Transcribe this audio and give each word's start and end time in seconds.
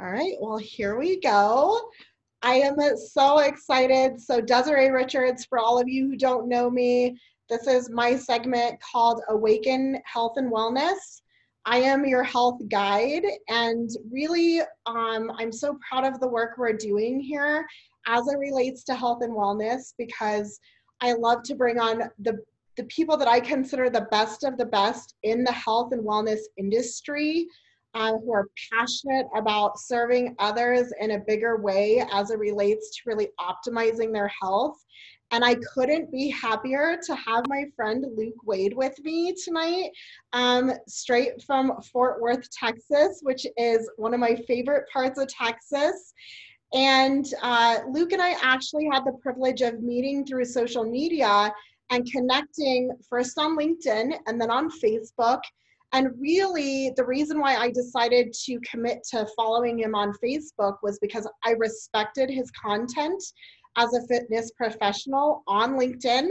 All 0.00 0.12
right, 0.12 0.36
well, 0.40 0.58
here 0.58 0.96
we 0.96 1.18
go. 1.18 1.80
I 2.42 2.54
am 2.54 2.76
so 2.96 3.40
excited. 3.40 4.20
So, 4.20 4.40
Desiree 4.40 4.90
Richards, 4.90 5.44
for 5.44 5.58
all 5.58 5.80
of 5.80 5.88
you 5.88 6.06
who 6.06 6.16
don't 6.16 6.48
know 6.48 6.70
me, 6.70 7.18
this 7.48 7.66
is 7.66 7.90
my 7.90 8.14
segment 8.14 8.80
called 8.80 9.22
Awaken 9.28 10.00
Health 10.04 10.34
and 10.36 10.52
Wellness. 10.52 11.22
I 11.64 11.78
am 11.78 12.06
your 12.06 12.22
health 12.22 12.60
guide, 12.68 13.24
and 13.48 13.90
really, 14.08 14.60
um, 14.86 15.32
I'm 15.36 15.50
so 15.50 15.76
proud 15.90 16.04
of 16.04 16.20
the 16.20 16.28
work 16.28 16.58
we're 16.58 16.74
doing 16.74 17.18
here 17.18 17.66
as 18.06 18.28
it 18.28 18.38
relates 18.38 18.84
to 18.84 18.94
health 18.94 19.22
and 19.22 19.32
wellness 19.32 19.94
because 19.98 20.60
I 21.00 21.14
love 21.14 21.42
to 21.44 21.56
bring 21.56 21.80
on 21.80 22.04
the 22.20 22.38
the 22.76 22.84
people 22.84 23.16
that 23.16 23.26
I 23.26 23.40
consider 23.40 23.90
the 23.90 24.06
best 24.12 24.44
of 24.44 24.56
the 24.56 24.66
best 24.66 25.16
in 25.24 25.42
the 25.42 25.50
health 25.50 25.88
and 25.90 26.06
wellness 26.06 26.38
industry 26.56 27.48
um, 27.94 28.18
who 28.24 28.32
are 28.32 28.48
passionate 28.72 29.26
about 29.36 29.78
serving 29.78 30.34
others 30.38 30.92
in 31.00 31.12
a 31.12 31.20
bigger 31.26 31.60
way 31.60 32.04
as 32.12 32.30
it 32.30 32.38
relates 32.38 32.90
to 32.96 33.02
really 33.06 33.28
optimizing 33.40 34.12
their 34.12 34.30
health. 34.40 34.76
And 35.30 35.44
I 35.44 35.56
couldn't 35.74 36.10
be 36.10 36.30
happier 36.30 36.98
to 37.04 37.14
have 37.14 37.44
my 37.48 37.64
friend 37.76 38.04
Luke 38.16 38.42
Wade 38.44 38.72
with 38.74 38.94
me 39.04 39.34
tonight, 39.44 39.90
um, 40.32 40.72
straight 40.86 41.42
from 41.42 41.72
Fort 41.92 42.20
Worth, 42.20 42.48
Texas, 42.50 43.20
which 43.22 43.46
is 43.58 43.90
one 43.96 44.14
of 44.14 44.20
my 44.20 44.36
favorite 44.46 44.84
parts 44.90 45.20
of 45.20 45.28
Texas. 45.28 46.14
And 46.72 47.26
uh, 47.42 47.80
Luke 47.90 48.12
and 48.12 48.22
I 48.22 48.36
actually 48.42 48.88
had 48.90 49.04
the 49.04 49.18
privilege 49.22 49.60
of 49.60 49.82
meeting 49.82 50.24
through 50.24 50.44
social 50.46 50.84
media 50.84 51.52
and 51.90 52.10
connecting 52.10 52.90
first 53.08 53.38
on 53.38 53.56
LinkedIn 53.56 54.12
and 54.26 54.40
then 54.40 54.50
on 54.50 54.70
Facebook 54.82 55.40
and 55.92 56.10
really, 56.20 56.92
the 56.96 57.04
reason 57.04 57.40
why 57.40 57.56
I 57.56 57.70
decided 57.70 58.34
to 58.44 58.60
commit 58.60 58.98
to 59.10 59.26
following 59.36 59.78
him 59.78 59.94
on 59.94 60.12
Facebook 60.22 60.76
was 60.82 60.98
because 61.00 61.26
I 61.44 61.52
respected 61.52 62.28
his 62.28 62.50
content 62.50 63.22
as 63.76 63.94
a 63.94 64.06
fitness 64.06 64.50
professional 64.56 65.42
on 65.46 65.78
LinkedIn. 65.78 66.28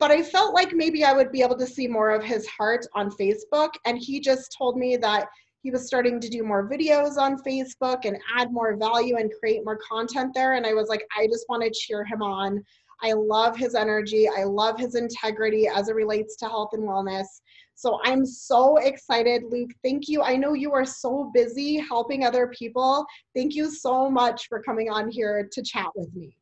But 0.00 0.10
I 0.10 0.22
felt 0.22 0.52
like 0.52 0.72
maybe 0.72 1.04
I 1.04 1.12
would 1.12 1.30
be 1.30 1.42
able 1.42 1.58
to 1.58 1.66
see 1.66 1.86
more 1.86 2.10
of 2.10 2.24
his 2.24 2.44
heart 2.48 2.84
on 2.94 3.10
Facebook. 3.10 3.70
And 3.84 3.98
he 3.98 4.18
just 4.18 4.52
told 4.58 4.76
me 4.76 4.96
that 4.96 5.28
he 5.62 5.70
was 5.70 5.86
starting 5.86 6.18
to 6.18 6.28
do 6.28 6.42
more 6.42 6.68
videos 6.68 7.18
on 7.18 7.40
Facebook 7.42 8.04
and 8.04 8.18
add 8.36 8.52
more 8.52 8.76
value 8.76 9.16
and 9.16 9.30
create 9.38 9.64
more 9.64 9.78
content 9.88 10.34
there. 10.34 10.54
And 10.54 10.66
I 10.66 10.72
was 10.72 10.88
like, 10.88 11.06
I 11.16 11.28
just 11.28 11.46
want 11.48 11.62
to 11.62 11.70
cheer 11.70 12.04
him 12.04 12.20
on. 12.20 12.64
I 13.00 13.12
love 13.12 13.56
his 13.56 13.76
energy. 13.76 14.28
I 14.28 14.42
love 14.42 14.76
his 14.78 14.96
integrity 14.96 15.68
as 15.68 15.88
it 15.88 15.94
relates 15.94 16.34
to 16.38 16.46
health 16.46 16.70
and 16.72 16.82
wellness. 16.82 17.26
So 17.74 18.00
I'm 18.04 18.24
so 18.24 18.76
excited, 18.76 19.44
Luke. 19.50 19.70
Thank 19.82 20.08
you. 20.08 20.22
I 20.22 20.36
know 20.36 20.54
you 20.54 20.72
are 20.72 20.84
so 20.84 21.30
busy 21.34 21.78
helping 21.78 22.24
other 22.24 22.48
people. 22.48 23.04
Thank 23.34 23.54
you 23.54 23.70
so 23.70 24.10
much 24.10 24.48
for 24.48 24.62
coming 24.62 24.90
on 24.90 25.10
here 25.10 25.48
to 25.52 25.62
chat 25.62 25.88
with 25.94 26.14
me. 26.14 26.36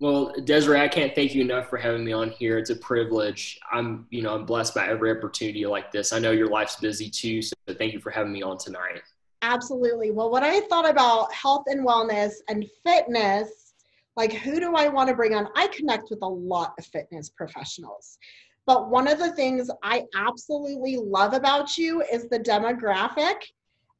Well, 0.00 0.34
Desiree, 0.44 0.80
I 0.80 0.88
can't 0.88 1.14
thank 1.14 1.32
you 1.32 1.42
enough 1.42 1.70
for 1.70 1.76
having 1.76 2.04
me 2.04 2.12
on 2.12 2.30
here. 2.30 2.58
It's 2.58 2.70
a 2.70 2.76
privilege. 2.76 3.60
I'm, 3.70 4.06
you 4.10 4.20
know, 4.20 4.34
I'm 4.34 4.44
blessed 4.44 4.74
by 4.74 4.88
every 4.88 5.16
opportunity 5.16 5.64
like 5.64 5.92
this. 5.92 6.12
I 6.12 6.18
know 6.18 6.32
your 6.32 6.48
life's 6.48 6.74
busy 6.76 7.08
too, 7.08 7.40
so 7.40 7.54
thank 7.78 7.92
you 7.92 8.00
for 8.00 8.10
having 8.10 8.32
me 8.32 8.42
on 8.42 8.58
tonight. 8.58 9.00
Absolutely. 9.42 10.10
Well, 10.10 10.28
what 10.28 10.42
I 10.42 10.60
thought 10.62 10.90
about 10.90 11.32
health 11.32 11.64
and 11.66 11.86
wellness 11.86 12.32
and 12.48 12.66
fitness, 12.84 13.74
like 14.16 14.32
who 14.32 14.58
do 14.58 14.74
I 14.74 14.88
want 14.88 15.08
to 15.08 15.14
bring 15.14 15.34
on? 15.36 15.48
I 15.54 15.68
connect 15.68 16.10
with 16.10 16.22
a 16.22 16.28
lot 16.28 16.74
of 16.80 16.84
fitness 16.86 17.30
professionals. 17.30 18.18
But 18.66 18.90
one 18.90 19.08
of 19.08 19.18
the 19.18 19.32
things 19.32 19.70
I 19.82 20.04
absolutely 20.14 20.96
love 20.96 21.34
about 21.34 21.76
you 21.76 22.02
is 22.02 22.28
the 22.28 22.38
demographic 22.38 23.36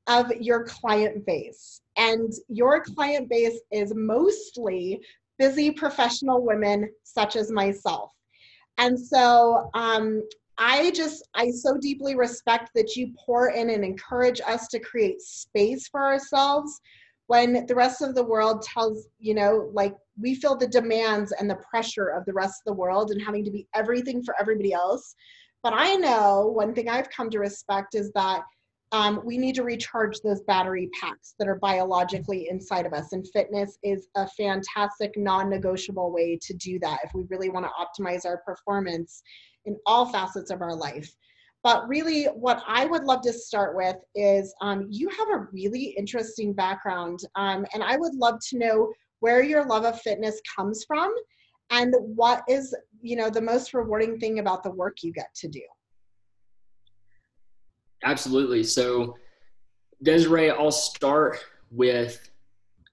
of 0.06 0.30
your 0.32 0.64
client 0.64 1.24
base. 1.26 1.80
And 1.96 2.32
your 2.48 2.82
client 2.82 3.28
base 3.28 3.60
is 3.70 3.92
mostly 3.94 5.00
busy 5.38 5.70
professional 5.70 6.44
women 6.44 6.88
such 7.02 7.36
as 7.36 7.50
myself. 7.50 8.10
And 8.78 8.98
so 8.98 9.70
um, 9.74 10.22
I 10.58 10.90
just, 10.92 11.28
I 11.34 11.50
so 11.50 11.76
deeply 11.76 12.14
respect 12.14 12.70
that 12.74 12.96
you 12.96 13.12
pour 13.18 13.48
in 13.48 13.70
and 13.70 13.84
encourage 13.84 14.40
us 14.46 14.68
to 14.68 14.78
create 14.78 15.20
space 15.20 15.88
for 15.88 16.04
ourselves 16.04 16.80
when 17.26 17.66
the 17.66 17.74
rest 17.74 18.02
of 18.02 18.14
the 18.14 18.24
world 18.24 18.62
tells, 18.62 19.08
you 19.18 19.34
know, 19.34 19.70
like 19.72 19.94
we 20.20 20.34
feel 20.34 20.56
the 20.56 20.66
demands 20.66 21.32
and 21.32 21.48
the 21.48 21.58
pressure 21.70 22.08
of 22.08 22.24
the 22.26 22.32
rest 22.32 22.60
of 22.60 22.72
the 22.72 22.78
world 22.78 23.10
and 23.10 23.22
having 23.22 23.44
to 23.44 23.50
be 23.50 23.66
everything 23.74 24.22
for 24.22 24.34
everybody 24.40 24.72
else. 24.72 25.14
But 25.62 25.74
I 25.74 25.94
know 25.94 26.52
one 26.54 26.74
thing 26.74 26.88
I've 26.88 27.10
come 27.10 27.30
to 27.30 27.38
respect 27.38 27.94
is 27.94 28.10
that 28.14 28.42
um, 28.92 29.22
we 29.24 29.38
need 29.38 29.54
to 29.54 29.62
recharge 29.62 30.20
those 30.20 30.42
battery 30.42 30.90
packs 31.00 31.34
that 31.38 31.48
are 31.48 31.58
biologically 31.58 32.48
inside 32.50 32.84
of 32.84 32.92
us. 32.92 33.12
And 33.12 33.26
fitness 33.32 33.78
is 33.82 34.08
a 34.16 34.28
fantastic, 34.28 35.12
non 35.16 35.48
negotiable 35.48 36.12
way 36.12 36.38
to 36.42 36.54
do 36.54 36.78
that 36.80 36.98
if 37.02 37.14
we 37.14 37.24
really 37.30 37.48
want 37.48 37.64
to 37.64 38.02
optimize 38.02 38.26
our 38.26 38.42
performance 38.44 39.22
in 39.64 39.76
all 39.86 40.06
facets 40.06 40.50
of 40.50 40.60
our 40.60 40.74
life. 40.74 41.10
But 41.62 41.88
really, 41.88 42.24
what 42.24 42.62
I 42.66 42.86
would 42.86 43.04
love 43.04 43.20
to 43.22 43.32
start 43.32 43.76
with 43.76 43.96
is 44.14 44.52
um, 44.60 44.88
you 44.90 45.08
have 45.10 45.28
a 45.28 45.46
really 45.52 45.94
interesting 45.96 46.52
background. 46.52 47.20
Um, 47.36 47.64
and 47.72 47.84
I 47.84 47.96
would 47.96 48.14
love 48.14 48.40
to 48.50 48.58
know 48.58 48.92
where 49.20 49.42
your 49.42 49.64
love 49.64 49.84
of 49.84 50.00
fitness 50.00 50.40
comes 50.56 50.84
from 50.84 51.14
and 51.72 51.94
what 52.00 52.42
is 52.48 52.74
you 53.00 53.16
know 53.16 53.30
the 53.30 53.40
most 53.40 53.74
rewarding 53.74 54.18
thing 54.18 54.38
about 54.38 54.62
the 54.62 54.70
work 54.70 54.98
you 55.02 55.12
get 55.12 55.34
to 55.34 55.48
do 55.48 55.62
absolutely 58.04 58.62
so 58.62 59.16
desiree 60.02 60.50
i'll 60.50 60.70
start 60.70 61.44
with 61.70 62.30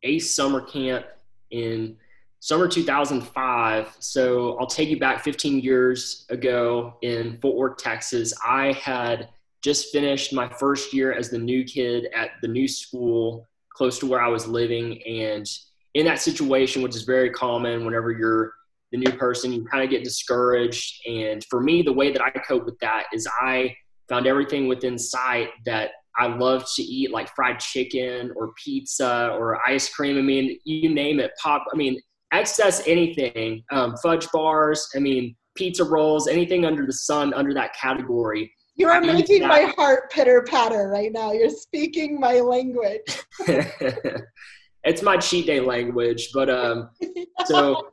a 0.04 0.18
summer 0.20 0.62
camp 0.62 1.06
in 1.52 1.96
summer 2.40 2.68
2005 2.68 3.96
so 4.00 4.58
i'll 4.60 4.68
take 4.68 4.90
you 4.90 5.00
back 5.00 5.24
15 5.24 5.60
years 5.60 6.26
ago 6.30 6.96
in 7.02 7.38
fort 7.42 7.56
worth 7.58 7.78
texas 7.78 8.34
i 8.46 8.72
had 8.74 9.30
just 9.62 9.92
finished 9.92 10.34
my 10.34 10.48
first 10.48 10.94
year 10.94 11.12
as 11.12 11.30
the 11.30 11.38
new 11.38 11.64
kid 11.66 12.08
at 12.16 12.32
the 12.42 12.48
new 12.48 12.68
school 12.68 13.48
close 13.74 14.00
to 14.00 14.06
where 14.06 14.22
i 14.22 14.28
was 14.28 14.48
living 14.48 15.02
and 15.04 15.48
in 15.94 16.06
that 16.06 16.22
situation, 16.22 16.82
which 16.82 16.96
is 16.96 17.04
very 17.04 17.30
common 17.30 17.86
whenever 17.86 18.12
you're 18.12 18.54
the 18.92 18.98
new 18.98 19.12
person, 19.12 19.52
you 19.52 19.66
kind 19.66 19.84
of 19.84 19.90
get 19.90 20.04
discouraged. 20.04 21.02
And 21.08 21.44
for 21.50 21.62
me, 21.62 21.82
the 21.82 21.94
way 21.94 22.12
that 22.12 22.22
I 22.22 22.32
cope 22.32 22.66
with 22.66 22.80
that 22.80 23.06
is 23.14 23.28
I 23.42 23.76
found 24.08 24.26
everything 24.26 24.68
within 24.68 24.98
sight 24.98 25.50
that 25.66 25.92
I 26.18 26.28
love 26.28 26.66
to 26.76 26.82
eat, 26.82 27.12
like 27.12 27.34
fried 27.36 27.60
chicken 27.60 28.32
or 28.36 28.52
pizza 28.64 29.30
or 29.34 29.60
ice 29.68 29.94
cream. 29.94 30.18
I 30.18 30.22
mean, 30.22 30.60
you 30.64 30.90
name 30.90 31.20
it, 31.20 31.32
pop. 31.42 31.66
I 31.72 31.78
mean, 31.78 32.00
excess 32.32 32.84
anything, 32.88 33.64
um, 33.72 33.96
fudge 34.02 34.28
bars. 34.32 34.88
I 34.96 35.00
mean, 35.00 35.36
pizza 35.56 35.84
rolls, 35.84 36.28
anything 36.28 36.66
under 36.66 36.86
the 36.86 36.94
sun 36.94 37.34
under 37.34 37.54
that 37.54 37.76
category. 37.76 38.52
You 38.76 38.88
are 38.88 39.02
making 39.02 39.46
my 39.46 39.74
heart 39.76 40.10
pitter 40.10 40.46
patter 40.48 40.88
right 40.88 41.12
now. 41.12 41.34
You're 41.34 41.50
speaking 41.50 42.18
my 42.18 42.40
language. 42.40 43.02
it's 44.84 45.02
my 45.02 45.18
cheat 45.18 45.46
day 45.46 45.60
language. 45.60 46.30
But 46.34 46.50
um, 46.50 46.90
so, 47.46 47.92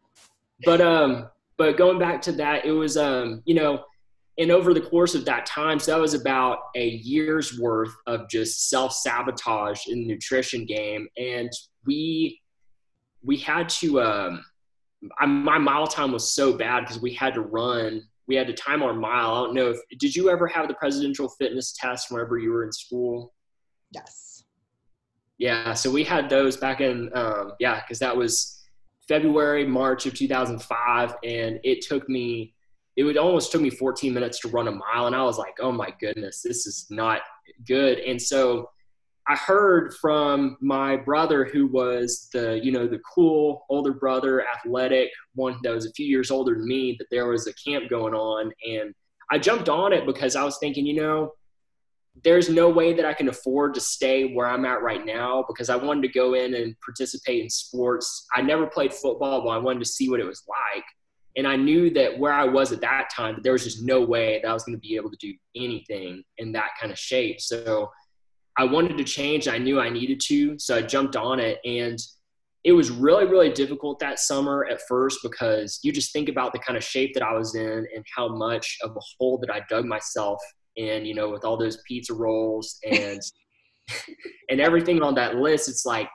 but 0.64 0.80
um, 0.80 1.28
but 1.58 1.76
going 1.76 1.98
back 1.98 2.22
to 2.22 2.32
that, 2.32 2.64
it 2.64 2.72
was 2.72 2.96
um, 2.96 3.42
you 3.46 3.54
know, 3.54 3.82
and 4.38 4.50
over 4.50 4.72
the 4.72 4.80
course 4.80 5.14
of 5.14 5.24
that 5.24 5.46
time, 5.46 5.80
so 5.80 5.92
that 5.92 6.00
was 6.00 6.14
about 6.14 6.58
a 6.76 6.88
year's 6.88 7.58
worth 7.58 7.94
of 8.06 8.28
just 8.28 8.68
self 8.68 8.92
sabotage 8.92 9.86
in 9.88 10.00
the 10.00 10.06
nutrition 10.06 10.64
game, 10.64 11.08
and 11.16 11.50
we 11.84 12.40
we 13.26 13.36
had 13.36 13.68
to 13.68 14.00
um, 14.00 14.44
I, 15.18 15.26
my 15.26 15.58
mile 15.58 15.86
time 15.86 16.12
was 16.12 16.30
so 16.30 16.56
bad 16.56 16.80
because 16.80 17.00
we 17.00 17.12
had 17.12 17.34
to 17.34 17.42
run. 17.42 18.02
We 18.26 18.34
had 18.34 18.46
to 18.46 18.54
time 18.54 18.82
our 18.82 18.94
mile. 18.94 19.34
I 19.34 19.44
don't 19.44 19.54
know 19.54 19.70
if 19.70 19.98
did 19.98 20.14
you 20.16 20.30
ever 20.30 20.46
have 20.46 20.68
the 20.68 20.74
presidential 20.74 21.28
fitness 21.28 21.72
test 21.78 22.10
whenever 22.10 22.38
you 22.38 22.50
were 22.50 22.64
in 22.64 22.72
school? 22.72 23.34
Yes. 23.90 24.44
Yeah, 25.38 25.74
so 25.74 25.90
we 25.90 26.02
had 26.02 26.30
those 26.30 26.56
back 26.56 26.80
in 26.80 27.10
um, 27.14 27.52
yeah, 27.60 27.80
because 27.80 27.98
that 27.98 28.16
was 28.16 28.62
February, 29.06 29.66
March 29.66 30.06
of 30.06 30.14
2005, 30.14 31.14
and 31.24 31.60
it 31.62 31.82
took 31.82 32.08
me 32.08 32.54
it 32.96 33.04
would 33.04 33.18
almost 33.18 33.52
took 33.52 33.60
me 33.60 33.68
14 33.68 34.14
minutes 34.14 34.40
to 34.40 34.48
run 34.48 34.68
a 34.68 34.72
mile, 34.72 35.06
and 35.06 35.14
I 35.14 35.22
was 35.22 35.36
like, 35.36 35.56
oh 35.60 35.72
my 35.72 35.92
goodness, 36.00 36.40
this 36.40 36.66
is 36.66 36.86
not 36.88 37.20
good. 37.66 37.98
And 37.98 38.20
so 38.20 38.70
I 39.28 39.34
heard 39.34 39.94
from 39.94 40.56
my 40.60 40.96
brother, 40.96 41.44
who 41.44 41.66
was 41.66 42.28
the 42.32 42.60
you 42.62 42.70
know 42.70 42.86
the 42.86 43.00
cool 43.14 43.64
older 43.68 43.92
brother, 43.92 44.44
athletic 44.46 45.10
one 45.34 45.58
that 45.62 45.74
was 45.74 45.86
a 45.86 45.92
few 45.92 46.06
years 46.06 46.30
older 46.30 46.54
than 46.54 46.66
me, 46.66 46.96
that 46.98 47.08
there 47.10 47.26
was 47.26 47.46
a 47.46 47.54
camp 47.54 47.90
going 47.90 48.14
on, 48.14 48.52
and 48.68 48.94
I 49.30 49.38
jumped 49.38 49.68
on 49.68 49.92
it 49.92 50.06
because 50.06 50.36
I 50.36 50.44
was 50.44 50.58
thinking, 50.58 50.86
you 50.86 50.94
know, 50.94 51.32
there's 52.22 52.48
no 52.48 52.68
way 52.68 52.92
that 52.92 53.04
I 53.04 53.12
can 53.12 53.28
afford 53.28 53.74
to 53.74 53.80
stay 53.80 54.32
where 54.32 54.46
I'm 54.46 54.64
at 54.64 54.82
right 54.82 55.04
now 55.04 55.44
because 55.46 55.68
I 55.68 55.76
wanted 55.76 56.02
to 56.02 56.08
go 56.08 56.34
in 56.34 56.54
and 56.54 56.74
participate 56.80 57.42
in 57.42 57.50
sports. 57.50 58.26
I 58.34 58.42
never 58.42 58.66
played 58.66 58.94
football, 58.94 59.42
but 59.42 59.50
I 59.50 59.58
wanted 59.58 59.80
to 59.80 59.90
see 59.90 60.08
what 60.08 60.20
it 60.20 60.26
was 60.26 60.42
like. 60.48 60.84
And 61.36 61.46
I 61.46 61.56
knew 61.56 61.90
that 61.90 62.18
where 62.18 62.32
I 62.32 62.44
was 62.44 62.72
at 62.72 62.80
that 62.80 63.10
time, 63.14 63.40
there 63.42 63.52
was 63.52 63.64
just 63.64 63.84
no 63.84 64.00
way 64.00 64.40
that 64.42 64.48
I 64.48 64.54
was 64.54 64.64
going 64.64 64.76
to 64.76 64.80
be 64.80 64.96
able 64.96 65.10
to 65.10 65.18
do 65.18 65.34
anything 65.54 66.22
in 66.38 66.52
that 66.52 66.70
kind 66.80 66.90
of 66.90 66.98
shape. 66.98 67.40
So 67.40 67.90
I 68.58 68.64
wanted 68.64 68.96
to 68.98 69.04
change. 69.04 69.48
I 69.48 69.58
knew 69.58 69.80
I 69.80 69.90
needed 69.90 70.20
to, 70.26 70.58
so 70.58 70.76
I 70.76 70.82
jumped 70.82 71.16
on 71.16 71.40
it. 71.40 71.58
And 71.64 71.98
it 72.64 72.72
was 72.72 72.90
really, 72.90 73.26
really 73.26 73.50
difficult 73.50 73.98
that 74.00 74.18
summer 74.18 74.66
at 74.70 74.80
first 74.88 75.20
because 75.22 75.78
you 75.82 75.92
just 75.92 76.12
think 76.12 76.28
about 76.28 76.52
the 76.52 76.58
kind 76.58 76.76
of 76.76 76.82
shape 76.82 77.14
that 77.14 77.22
I 77.22 77.32
was 77.32 77.54
in 77.54 77.86
and 77.94 78.04
how 78.14 78.28
much 78.28 78.78
of 78.82 78.90
a 78.96 79.00
hole 79.18 79.38
that 79.38 79.50
I 79.50 79.62
dug 79.68 79.84
myself 79.84 80.40
in, 80.76 81.04
you 81.04 81.14
know, 81.14 81.28
with 81.30 81.44
all 81.44 81.56
those 81.56 81.78
pizza 81.86 82.14
rolls 82.14 82.78
and 82.90 83.20
and 84.50 84.60
everything 84.60 85.00
on 85.00 85.14
that 85.14 85.36
list. 85.36 85.68
It's 85.68 85.86
like 85.86 86.08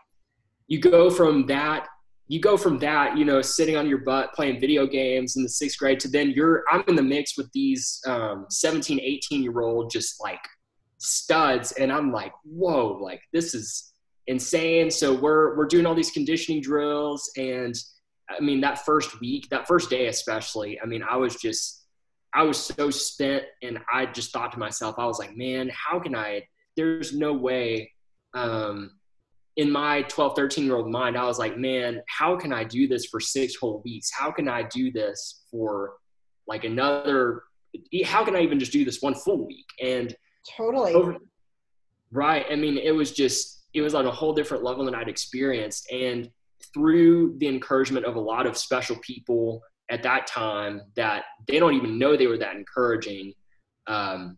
you 0.68 0.80
go 0.80 1.10
from 1.10 1.46
that 1.48 1.88
you 2.32 2.40
go 2.40 2.56
from 2.56 2.80
that, 2.80 3.18
you 3.18 3.26
know, 3.26 3.42
sitting 3.42 3.76
on 3.76 3.90
your 3.90 3.98
butt 3.98 4.32
playing 4.34 4.62
video 4.62 4.88
games 4.88 5.36
in 5.36 5.44
the 5.44 5.50
sixth 5.50 5.78
grade 5.78 6.00
to 6.00 6.08
then 6.08 6.32
you're, 6.32 6.64
I'm 6.72 6.82
in 6.88 6.96
the 6.96 7.04
mix 7.04 7.36
with 7.38 7.52
these 7.52 8.00
um, 8.08 8.46
17, 8.50 9.02
18 9.02 9.44
year 9.44 9.60
old 9.60 9.92
just 9.92 10.16
like 10.22 10.40
studs. 11.02 11.72
And 11.74 11.92
I'm 11.92 12.12
like, 12.12 12.34
whoa, 12.44 13.00
like 13.02 13.22
this 13.34 13.54
is 13.54 13.94
insane. 14.28 14.92
So 14.92 15.14
we're, 15.14 15.58
we're 15.58 15.66
doing 15.66 15.86
all 15.86 15.96
these 15.96 16.12
conditioning 16.12 16.62
drills. 16.62 17.32
And 17.38 17.76
I 18.30 18.40
mean, 18.40 18.62
that 18.62 18.86
first 18.86 19.20
week, 19.20 19.50
that 19.50 19.68
first 19.68 19.90
day, 19.90 20.08
especially, 20.08 20.80
I 20.80 20.86
mean, 20.86 21.04
I 21.04 21.18
was 21.18 21.36
just, 21.36 21.86
I 22.34 22.44
was 22.44 22.58
so 22.58 22.90
spent 22.90 23.44
and 23.62 23.80
I 23.92 24.06
just 24.06 24.32
thought 24.32 24.54
to 24.54 24.60
myself, 24.60 24.96
I 24.98 25.06
was 25.06 25.20
like, 25.20 25.36
man, 25.36 25.70
how 25.74 26.00
can 26.00 26.16
I, 26.16 26.44
there's 26.78 27.14
no 27.14 27.34
way, 27.34 27.92
um, 28.34 28.92
in 29.58 29.70
my 29.70 30.04
12, 30.04 30.36
13 30.36 30.64
year 30.66 30.78
old 30.78 30.90
mind, 30.90 31.18
I 31.18 31.26
was 31.26 31.38
like, 31.38 31.58
man, 31.58 32.02
how 32.08 32.38
can 32.38 32.54
I 32.54 32.64
do 32.64 32.88
this 32.88 33.06
for 33.08 33.20
six 33.20 33.56
whole 33.56 33.82
weeks? 33.84 34.10
How 34.10 34.32
can 34.32 34.48
I 34.48 34.64
do 34.64 34.92
this 34.92 35.44
for 35.52 35.96
like 36.48 36.64
another, 36.64 37.44
how 38.06 38.24
can 38.24 38.36
I 38.36 38.42
even 38.42 38.60
just 38.60 38.72
do 38.72 38.86
this 38.86 39.02
one 39.02 39.14
full 39.14 39.46
week? 39.46 39.66
And 39.84 40.16
totally. 40.58 40.94
Over, 40.94 41.18
right. 42.12 42.46
I 42.50 42.56
mean, 42.56 42.78
it 42.78 42.92
was 42.92 43.12
just, 43.12 43.66
it 43.74 43.82
was 43.82 43.96
on 43.96 44.06
a 44.06 44.12
whole 44.12 44.34
different 44.34 44.64
level 44.64 44.86
than 44.86 44.96
I'd 44.96 45.08
experienced. 45.08 45.92
And 45.92 46.30
through 46.74 47.38
the 47.38 47.48
encouragement 47.48 48.06
of 48.06 48.16
a 48.16 48.20
lot 48.20 48.46
of 48.46 48.58
special 48.58 48.96
people 48.98 49.62
at 49.90 50.04
that 50.04 50.28
time 50.28 50.82
that 50.96 51.24
they 51.48 51.60
don't 51.60 51.74
even 51.74 51.98
know 51.98 52.16
they 52.16 52.28
were 52.28 52.38
that 52.38 52.56
encouraging, 52.56 53.34
um, 53.88 54.38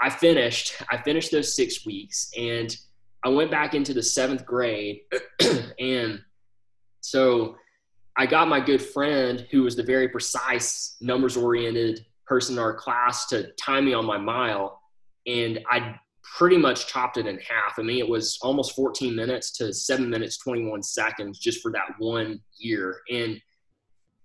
I 0.00 0.08
finished, 0.08 0.82
I 0.90 0.96
finished 0.98 1.30
those 1.30 1.54
six 1.54 1.84
weeks 1.84 2.30
and 2.36 2.74
I 3.22 3.28
went 3.28 3.50
back 3.50 3.74
into 3.74 3.92
the 3.92 4.02
seventh 4.02 4.46
grade, 4.46 5.00
and 5.78 6.20
so 7.00 7.56
I 8.16 8.26
got 8.26 8.48
my 8.48 8.60
good 8.60 8.82
friend, 8.82 9.46
who 9.50 9.62
was 9.62 9.76
the 9.76 9.82
very 9.82 10.08
precise, 10.08 10.96
numbers 11.00 11.36
oriented 11.36 12.04
person 12.30 12.54
in 12.54 12.60
our 12.60 12.72
class, 12.72 13.26
to 13.26 13.50
time 13.52 13.86
me 13.86 13.92
on 13.92 14.06
my 14.06 14.16
mile, 14.16 14.80
and 15.26 15.58
I 15.68 15.96
pretty 16.22 16.56
much 16.56 16.86
chopped 16.86 17.16
it 17.16 17.26
in 17.26 17.38
half. 17.38 17.76
I 17.76 17.82
mean, 17.82 17.98
it 17.98 18.08
was 18.08 18.38
almost 18.40 18.76
14 18.76 19.16
minutes 19.16 19.50
to 19.58 19.74
seven 19.74 20.08
minutes 20.08 20.38
21 20.38 20.84
seconds 20.84 21.40
just 21.40 21.60
for 21.60 21.72
that 21.72 21.96
one 21.98 22.40
year, 22.56 23.00
and 23.10 23.42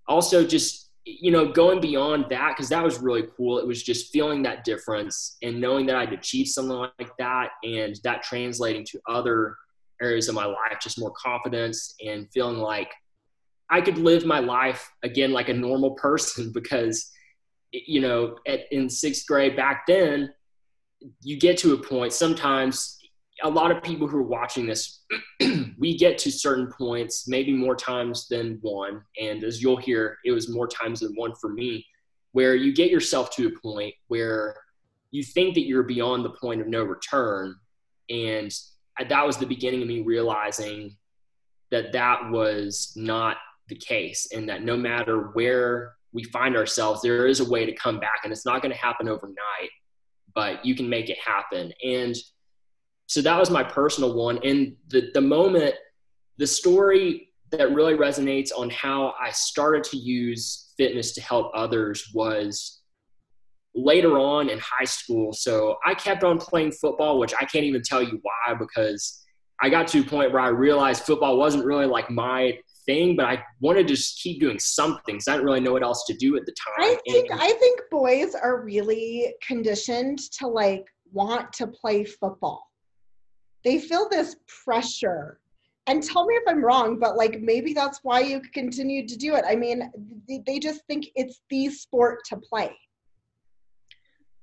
also 0.07 0.45
just 0.45 0.85
you 1.07 1.29
know, 1.31 1.51
going 1.51 1.79
beyond 1.79 2.25
that, 2.29 2.55
because 2.55 2.67
that 2.69 2.83
was 2.83 2.99
really 2.99 3.25
cool. 3.37 3.59
It 3.59 3.67
was 3.67 3.83
just 3.83 4.11
feeling 4.11 4.41
that 4.41 4.63
difference 4.63 5.37
and 5.43 5.61
knowing 5.61 5.85
that 5.85 5.95
I'd 5.95 6.13
achieved 6.13 6.49
something 6.49 6.75
like 6.75 7.15
that 7.19 7.49
and 7.63 7.95
that 8.03 8.23
translating 8.23 8.83
to 8.85 8.99
other 9.07 9.55
areas 10.01 10.27
of 10.27 10.35
my 10.35 10.45
life, 10.45 10.79
just 10.81 10.99
more 10.99 11.11
confidence 11.11 11.93
and 12.03 12.27
feeling 12.33 12.57
like 12.57 12.91
I 13.69 13.81
could 13.81 13.97
live 13.97 14.25
my 14.25 14.39
life 14.39 14.91
again 15.03 15.31
like 15.31 15.49
a 15.49 15.53
normal 15.53 15.91
person 16.01 16.51
because, 16.51 17.11
you 17.85 18.01
know, 18.01 18.37
at, 18.47 18.61
in 18.71 18.89
sixth 18.89 19.25
grade 19.27 19.55
back 19.55 19.85
then, 19.87 20.33
you 21.21 21.37
get 21.37 21.57
to 21.59 21.73
a 21.73 21.77
point 21.77 22.13
sometimes 22.13 22.97
a 23.43 23.49
lot 23.49 23.71
of 23.71 23.83
people 23.83 24.07
who 24.07 24.17
are 24.17 24.23
watching 24.23 24.65
this, 24.65 25.03
we 25.77 25.97
get 25.97 26.17
to 26.19 26.31
certain 26.31 26.71
points, 26.71 27.27
maybe 27.27 27.53
more 27.53 27.75
times 27.75 28.27
than 28.27 28.59
one. 28.61 29.01
And 29.19 29.43
as 29.43 29.61
you'll 29.61 29.77
hear, 29.77 30.17
it 30.23 30.31
was 30.31 30.49
more 30.49 30.67
times 30.67 31.01
than 31.01 31.13
one 31.15 31.33
for 31.35 31.49
me, 31.49 31.85
where 32.31 32.55
you 32.55 32.73
get 32.73 32.91
yourself 32.91 33.31
to 33.35 33.47
a 33.47 33.59
point 33.59 33.93
where 34.07 34.55
you 35.11 35.23
think 35.23 35.55
that 35.55 35.65
you're 35.65 35.83
beyond 35.83 36.23
the 36.23 36.31
point 36.31 36.61
of 36.61 36.67
no 36.67 36.83
return. 36.83 37.55
And 38.09 38.53
that 39.09 39.25
was 39.25 39.37
the 39.37 39.45
beginning 39.45 39.81
of 39.81 39.87
me 39.87 40.01
realizing 40.01 40.95
that 41.71 41.91
that 41.91 42.29
was 42.31 42.93
not 42.95 43.37
the 43.67 43.75
case 43.75 44.29
and 44.33 44.47
that 44.47 44.63
no 44.63 44.77
matter 44.77 45.31
where 45.33 45.95
we 46.15 46.23
find 46.23 46.55
ourselves, 46.55 47.01
there 47.01 47.27
is 47.27 47.41
a 47.41 47.49
way 47.49 47.65
to 47.65 47.75
come 47.75 47.99
back 47.99 48.21
and 48.23 48.31
it's 48.31 48.45
not 48.45 48.61
going 48.61 48.71
to 48.71 48.77
happen 48.77 49.09
overnight, 49.09 49.69
but 50.33 50.65
you 50.65 50.73
can 50.73 50.89
make 50.89 51.09
it 51.09 51.17
happen. 51.19 51.73
And 51.83 52.15
so 53.07 53.21
that 53.21 53.37
was 53.37 53.51
my 53.51 53.63
personal 53.63 54.15
one. 54.15 54.39
And 54.43 54.75
the, 54.87 55.11
the 55.13 55.21
moment, 55.21 55.75
the 56.37 56.47
story 56.47 57.29
that 57.51 57.73
really 57.73 57.95
resonates 57.95 58.49
on 58.57 58.69
how 58.69 59.13
I 59.19 59.29
started 59.31 59.83
to 59.85 59.97
use 59.97 60.73
fitness 60.77 61.13
to 61.13 61.21
help 61.21 61.51
others 61.53 62.09
was 62.13 62.81
later 63.75 64.17
on 64.17 64.49
in 64.49 64.57
high 64.59 64.85
school. 64.85 65.33
So 65.33 65.75
I 65.85 65.93
kept 65.93 66.23
on 66.23 66.37
playing 66.37 66.71
football, 66.71 67.19
which 67.19 67.33
I 67.39 67.43
can't 67.43 67.65
even 67.65 67.81
tell 67.83 68.01
you 68.01 68.19
why, 68.21 68.55
because 68.55 69.21
I 69.61 69.69
got 69.69 69.87
to 69.89 69.99
a 69.99 70.03
point 70.03 70.31
where 70.31 70.41
I 70.41 70.47
realized 70.47 71.03
football 71.03 71.37
wasn't 71.37 71.65
really 71.65 71.85
like 71.85 72.09
my 72.09 72.57
thing, 72.85 73.15
but 73.15 73.25
I 73.25 73.43
wanted 73.59 73.87
to 73.87 73.95
just 73.95 74.21
keep 74.21 74.39
doing 74.39 74.59
something 74.59 75.15
because 75.15 75.27
I 75.27 75.33
didn't 75.33 75.45
really 75.45 75.59
know 75.59 75.73
what 75.73 75.83
else 75.83 76.05
to 76.07 76.13
do 76.13 76.37
at 76.37 76.45
the 76.45 76.53
time. 76.53 76.89
I 76.89 76.97
think 77.07 77.29
and, 77.29 77.39
I 77.39 77.51
think 77.53 77.81
boys 77.91 78.35
are 78.35 78.61
really 78.61 79.33
conditioned 79.45 80.19
to 80.39 80.47
like 80.47 80.85
want 81.11 81.51
to 81.53 81.67
play 81.67 82.03
football. 82.03 82.69
They 83.63 83.79
feel 83.79 84.07
this 84.09 84.35
pressure. 84.63 85.39
And 85.87 86.01
tell 86.01 86.25
me 86.25 86.33
if 86.33 86.43
i'm 86.47 86.65
wrong 86.65 86.97
but 86.97 87.15
like 87.15 87.41
maybe 87.41 87.71
that's 87.71 87.99
why 88.01 88.19
you 88.19 88.41
continued 88.53 89.07
to 89.09 89.17
do 89.17 89.35
it. 89.35 89.45
I 89.47 89.55
mean 89.55 89.91
they 90.47 90.57
just 90.57 90.81
think 90.87 91.05
it's 91.15 91.41
the 91.51 91.69
sport 91.69 92.21
to 92.29 92.37
play. 92.37 92.75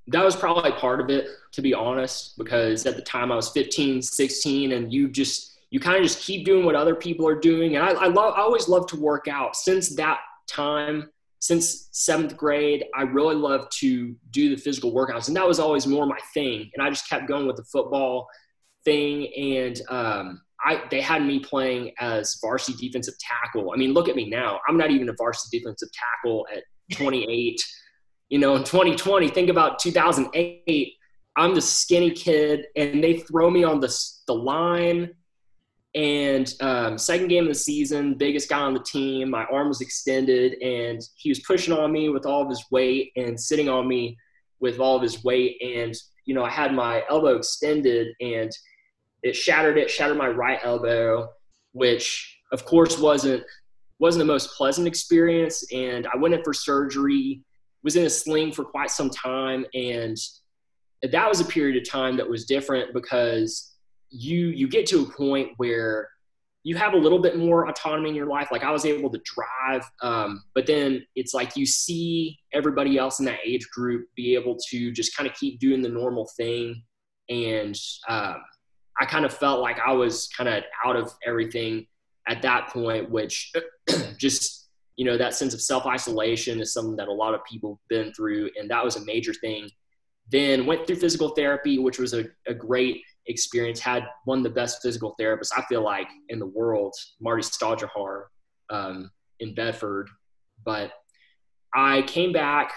That 0.06 0.24
was 0.24 0.36
probably 0.36 0.70
part 0.72 1.00
of 1.00 1.10
it 1.10 1.26
to 1.52 1.62
be 1.62 1.74
honest 1.74 2.38
because 2.38 2.86
at 2.86 2.94
the 2.94 3.02
time 3.02 3.32
i 3.32 3.36
was 3.36 3.50
15 3.50 4.02
16 4.02 4.72
and 4.72 4.92
you 4.92 5.08
just 5.08 5.51
you 5.72 5.80
kind 5.80 5.96
of 5.96 6.02
just 6.02 6.20
keep 6.20 6.44
doing 6.44 6.64
what 6.64 6.74
other 6.74 6.94
people 6.94 7.26
are 7.26 7.38
doing 7.38 7.76
and 7.76 7.84
i, 7.84 7.90
I 7.90 8.06
love 8.06 8.34
i 8.36 8.40
always 8.40 8.69
love 8.69 8.86
to 8.88 8.96
work 8.96 9.26
out 9.28 9.56
since 9.56 9.94
that 9.96 10.19
time 10.48 11.10
since 11.38 11.88
seventh 11.92 12.36
grade 12.36 12.84
i 12.94 13.02
really 13.02 13.34
love 13.34 13.69
to 13.70 14.14
do 14.30 14.54
the 14.54 14.56
physical 14.56 14.92
workouts 14.92 15.28
and 15.28 15.36
that 15.36 15.46
was 15.46 15.58
always 15.58 15.86
more 15.86 16.06
my 16.06 16.19
thing 16.34 16.70
and 16.74 16.86
i 16.86 16.90
just 16.90 17.08
kept 17.08 17.26
going 17.26 17.46
with 17.46 17.56
the 17.56 17.64
football 17.64 18.28
thing, 18.84 19.32
and 19.34 19.80
um, 19.88 20.42
I 20.64 20.82
they 20.90 21.00
had 21.00 21.25
me 21.25 21.40
playing 21.40 21.92
as 21.99 22.38
varsity 22.40 22.87
defensive 22.88 23.14
tackle. 23.18 23.73
I 23.73 23.76
mean, 23.76 23.92
look 23.92 24.08
at 24.08 24.16
me 24.16 24.28
now. 24.28 24.61
I'm 24.68 24.76
not 24.76 24.90
even 24.90 25.08
a 25.08 25.14
varsity 25.16 25.58
defensive 25.58 25.88
tackle 25.92 26.47
at 26.54 26.64
28. 26.92 27.61
you 28.28 28.38
know, 28.38 28.56
in 28.56 28.64
2020, 28.64 29.28
think 29.28 29.50
about 29.50 29.78
2008. 29.78 30.94
I'm 31.37 31.54
the 31.54 31.62
skinny 31.62 32.11
kid, 32.11 32.66
and 32.76 33.02
they 33.02 33.18
throw 33.18 33.50
me 33.50 33.64
on 33.64 33.80
the 33.80 33.94
the 34.26 34.35
line. 34.35 35.11
And 35.94 36.52
um, 36.61 36.96
second 36.96 37.28
game 37.28 37.44
of 37.44 37.50
the 37.50 37.54
season, 37.54 38.14
biggest 38.14 38.49
guy 38.49 38.61
on 38.61 38.72
the 38.72 38.82
team. 38.82 39.28
My 39.30 39.44
arm 39.44 39.68
was 39.68 39.82
extended, 39.82 40.61
and 40.62 41.00
he 41.16 41.28
was 41.28 41.40
pushing 41.40 41.75
on 41.75 41.92
me 41.92 42.08
with 42.08 42.25
all 42.25 42.42
of 42.42 42.49
his 42.49 42.64
weight 42.70 43.12
and 43.16 43.38
sitting 43.38 43.68
on 43.68 43.87
me 43.87 44.16
with 44.61 44.78
all 44.80 44.96
of 44.96 45.02
his 45.02 45.22
weight. 45.22 45.61
And 45.62 45.94
you 46.25 46.34
know, 46.34 46.44
I 46.44 46.50
had 46.50 46.72
my 46.72 47.02
elbow 47.11 47.37
extended, 47.37 48.08
and 48.20 48.50
it 49.22 49.37
shattered 49.37 49.76
it, 49.76 49.90
shattered 49.90 50.16
my 50.16 50.28
right 50.28 50.61
elbow, 50.62 51.28
which 51.72 52.38
of 52.52 52.64
course 52.64 52.99
wasn't 52.99 53.44
wasn't 53.99 54.20
the 54.20 54.32
most 54.32 54.56
pleasant 54.56 54.87
experience. 54.87 55.62
And 55.72 56.06
I 56.06 56.16
went 56.16 56.34
in 56.34 56.42
for 56.42 56.54
surgery, 56.54 57.42
was 57.84 57.96
in 57.96 58.06
a 58.06 58.11
sling 58.11 58.52
for 58.52 58.64
quite 58.64 58.90
some 58.90 59.11
time, 59.11 59.66
and 59.75 60.16
that 61.02 61.28
was 61.28 61.40
a 61.40 61.44
period 61.44 61.76
of 61.76 61.88
time 61.88 62.16
that 62.16 62.28
was 62.28 62.46
different 62.46 62.94
because 62.94 63.72
you 64.12 64.49
you 64.49 64.69
get 64.69 64.87
to 64.87 65.02
a 65.02 65.11
point 65.11 65.50
where 65.57 66.09
you 66.64 66.76
have 66.76 66.95
a 66.95 66.97
little 66.97 67.19
bit 67.19 67.37
more 67.37 67.69
autonomy 67.69 68.11
in 68.11 68.14
your 68.14 68.26
life. 68.26 68.49
Like 68.52 68.62
I 68.62 68.71
was 68.71 68.85
able 68.85 69.11
to 69.11 69.21
drive, 69.25 69.85
um, 70.00 70.45
but 70.54 70.66
then 70.66 71.04
it's 71.16 71.35
like 71.35 71.57
you 71.57 71.66
see 71.66 72.38
everybody 72.52 72.99
else 72.99 73.19
in 73.19 73.26
that 73.26 73.40
age 73.45 73.69
group 73.71 74.07
be 74.14 74.35
able 74.35 74.57
to 74.71 74.92
just 74.92 75.16
kind 75.16 75.28
of 75.28 75.35
keep 75.35 75.59
doing 75.59 75.83
the 75.83 75.88
normal 75.88 76.31
thing, 76.37 76.83
and 77.28 77.76
um, 78.09 78.37
I 79.00 79.07
kind 79.07 79.25
of 79.25 79.33
felt 79.33 79.61
like 79.61 79.78
I 79.85 79.92
was 79.92 80.28
kind 80.37 80.49
of 80.49 80.62
out 80.85 80.97
of 80.97 81.12
everything 81.26 81.87
at 82.28 82.42
that 82.42 82.69
point, 82.69 83.11
which 83.11 83.52
just, 84.19 84.69
you 84.97 85.04
know, 85.04 85.16
that 85.16 85.35
sense 85.35 85.54
of 85.54 85.61
self 85.61 85.87
isolation 85.87 86.61
is 86.61 86.73
something 86.73 86.97
that 86.97 87.09
a 87.09 87.12
lot 87.12 87.35
of 87.35 87.45
people 87.45 87.71
have 87.71 87.88
been 87.88 88.12
through. 88.14 88.50
And 88.57 88.71
that 88.71 88.85
was 88.85 88.97
a 88.97 89.04
major 89.04 89.35
thing. 89.35 89.69
Then 90.31 90.66
went 90.66 90.87
through 90.87 90.97
physical 90.97 91.31
therapy, 91.31 91.78
which 91.78 91.99
was 91.99 92.14
a, 92.14 92.26
a 92.47 92.54
great 92.54 93.02
experience. 93.26 93.81
Had 93.81 94.05
one 94.25 94.38
of 94.38 94.45
the 94.45 94.50
best 94.50 94.83
physical 94.83 95.14
therapists, 95.21 95.52
I 95.57 95.62
feel 95.62 95.83
like, 95.83 96.09
in 96.29 96.38
the 96.38 96.47
world, 96.47 96.95
Marty 97.21 97.43
Stajahar 97.43 98.25
um, 98.71 99.11
in 99.41 99.55
Bedford. 99.55 100.09
But 100.64 100.93
I 101.75 102.02
came 102.02 102.33
back 102.33 102.73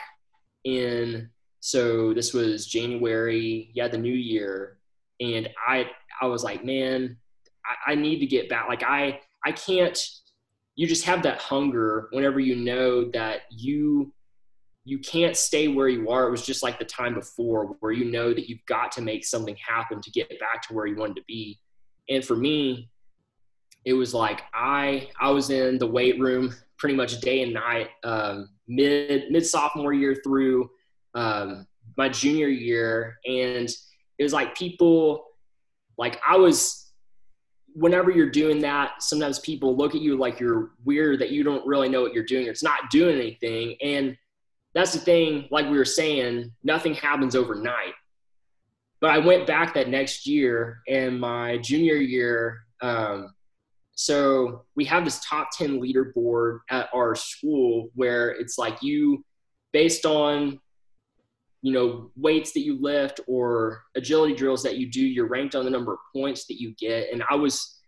in, 0.64 1.30
so 1.60 2.14
this 2.14 2.34
was 2.34 2.68
January, 2.68 3.72
yeah, 3.74 3.88
the 3.88 3.98
new 3.98 4.14
year 4.14 4.78
and 5.20 5.50
I 5.68 5.90
I 6.22 6.28
was 6.28 6.44
like, 6.44 6.64
man, 6.64 7.18
I, 7.66 7.92
I 7.92 7.96
need 7.96 8.20
to 8.20 8.26
get 8.26 8.50
back. 8.50 8.68
Like 8.68 8.84
I 8.84 9.20
I 9.46 9.52
can't. 9.52 9.98
You 10.76 10.88
just 10.88 11.06
have 11.06 11.24
that 11.24 11.40
hunger 11.40 12.10
whenever 12.12 12.40
you 12.40 12.58
know 12.58 13.10
that 13.12 13.42
you 13.50 14.14
you 14.88 15.00
can't 15.00 15.36
stay 15.36 15.68
where 15.68 15.90
you 15.90 16.10
are. 16.10 16.28
It 16.28 16.32
was 16.32 16.46
just 16.46 16.62
like 16.62 16.78
the 16.78 16.86
time 16.86 17.16
before 17.16 17.76
where 17.80 17.92
you 17.92 18.06
know 18.06 18.34
that 18.34 18.48
you've 18.48 18.66
got 18.68 18.92
to 18.94 19.02
make 19.02 19.26
something 19.26 19.56
happen 19.56 20.00
to 20.00 20.12
get 20.12 20.30
back 20.40 20.62
to 20.68 20.74
where 20.74 20.86
you 20.86 20.96
wanted 20.96 21.16
to 21.16 21.24
be. 21.28 21.60
And 22.08 22.24
for 22.24 22.36
me, 22.36 22.92
it 23.84 23.94
was 23.94 24.14
like 24.14 24.44
I 24.54 25.10
I 25.20 25.32
was 25.32 25.50
in 25.50 25.80
the 25.80 25.88
weight 25.88 26.20
room 26.20 26.56
pretty 26.78 26.96
much 26.96 27.20
day 27.20 27.42
and 27.42 27.54
night, 27.54 27.90
um, 28.04 28.50
mid 28.68 29.32
mid 29.32 29.46
sophomore 29.46 29.92
year 29.92 30.16
through 30.24 30.70
um, 31.16 31.66
my 31.98 32.08
junior 32.08 32.48
year, 32.48 33.18
and 33.26 33.68
it 34.20 34.24
was 34.24 34.34
like 34.34 34.56
people 34.56 35.26
like 35.98 36.22
I 36.28 36.38
was. 36.38 36.84
Whenever 37.78 38.10
you're 38.10 38.30
doing 38.30 38.62
that, 38.62 39.04
sometimes 39.04 39.40
people 39.40 39.76
look 39.76 39.96
at 39.96 40.02
you 40.02 40.18
like 40.18 40.40
you're 40.40 40.72
weird 40.86 41.20
that 41.20 41.32
you 41.32 41.44
don't 41.44 41.68
really 41.68 41.90
know 41.90 42.02
what 42.02 42.14
you're 42.14 42.24
doing. 42.24 42.48
It's 42.48 42.64
not 42.64 42.90
doing 42.90 43.18
anything, 43.18 43.76
and 43.82 44.16
that's 44.76 44.92
the 44.92 45.00
thing. 45.00 45.48
Like 45.50 45.70
we 45.70 45.78
were 45.78 45.86
saying, 45.86 46.52
nothing 46.64 46.94
happens 46.94 47.36
overnight. 47.36 47.94
But 49.00 49.12
I 49.12 49.20
went 49.20 49.48
back 49.48 49.74
that 49.74 49.90
next 49.90 50.28
year, 50.28 50.80
and 50.88 51.20
my 51.20 51.58
junior 51.60 51.96
year, 51.96 52.60
um, 52.82 53.34
so 53.96 54.66
we 54.76 54.84
have 54.86 55.06
this 55.06 55.22
top 55.24 55.50
10 55.58 55.80
leaderboard 55.80 56.60
at 56.70 56.90
our 56.94 57.16
school 57.16 57.90
where 57.96 58.32
it's 58.32 58.58
like 58.58 58.84
you 58.84 59.24
based 59.72 60.06
on 60.06 60.60
you 61.62 61.72
know 61.72 62.12
weights 62.18 62.52
that 62.52 62.60
you 62.60 62.78
lift 62.82 63.22
or 63.26 63.82
agility 63.96 64.36
drills 64.36 64.62
that 64.64 64.78
you 64.78 64.92
do 64.92 65.02
you're 65.02 65.28
ranked 65.28 65.56
on 65.56 65.64
the 65.64 65.72
number 65.72 65.94
of 65.94 66.00
points 66.14 66.46
that 66.46 66.60
you 66.60 66.76
get 66.78 67.12
and 67.12 67.24
i 67.30 67.36
was 67.36 67.80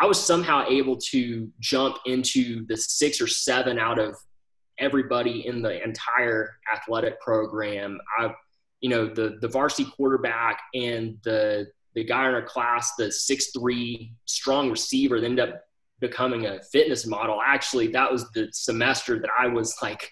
i 0.00 0.04
was 0.04 0.20
somehow 0.20 0.64
able 0.68 0.96
to 0.96 1.50
jump 1.60 1.96
into 2.06 2.66
the 2.66 2.76
six 2.76 3.20
or 3.20 3.26
seven 3.28 3.78
out 3.78 3.98
of 3.98 4.16
everybody 4.82 5.46
in 5.46 5.62
the 5.62 5.82
entire 5.82 6.56
athletic 6.72 7.20
program 7.20 7.98
i 8.18 8.32
you 8.80 8.90
know 8.90 9.06
the 9.06 9.38
the 9.40 9.48
varsity 9.48 9.88
quarterback 9.96 10.60
and 10.74 11.16
the 11.22 11.66
the 11.94 12.04
guy 12.04 12.28
in 12.28 12.34
our 12.34 12.42
class, 12.42 12.94
the 12.96 13.10
six 13.10 13.50
three 13.56 14.12
strong 14.24 14.70
receiver, 14.70 15.20
that 15.20 15.26
ended 15.26 15.48
up 15.48 15.62
becoming 16.00 16.46
a 16.46 16.60
fitness 16.72 17.06
model. 17.06 17.40
Actually, 17.44 17.88
that 17.88 18.10
was 18.10 18.30
the 18.32 18.48
semester 18.52 19.18
that 19.18 19.30
I 19.38 19.46
was 19.46 19.76
like, 19.82 20.10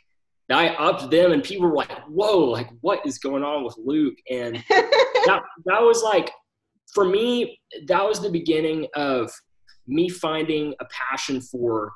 I 0.50 0.68
upped 0.74 1.10
them, 1.10 1.32
and 1.32 1.42
people 1.42 1.68
were 1.68 1.76
like, 1.76 1.92
"Whoa! 2.08 2.38
Like, 2.44 2.68
what 2.80 3.06
is 3.06 3.18
going 3.18 3.44
on 3.44 3.64
with 3.64 3.76
Luke?" 3.78 4.16
And 4.30 4.56
that 4.68 5.42
that 5.66 5.80
was 5.80 6.02
like, 6.02 6.30
for 6.92 7.04
me, 7.04 7.60
that 7.86 8.04
was 8.04 8.20
the 8.20 8.30
beginning 8.30 8.88
of 8.94 9.30
me 9.86 10.08
finding 10.08 10.74
a 10.80 10.86
passion 10.86 11.40
for 11.40 11.92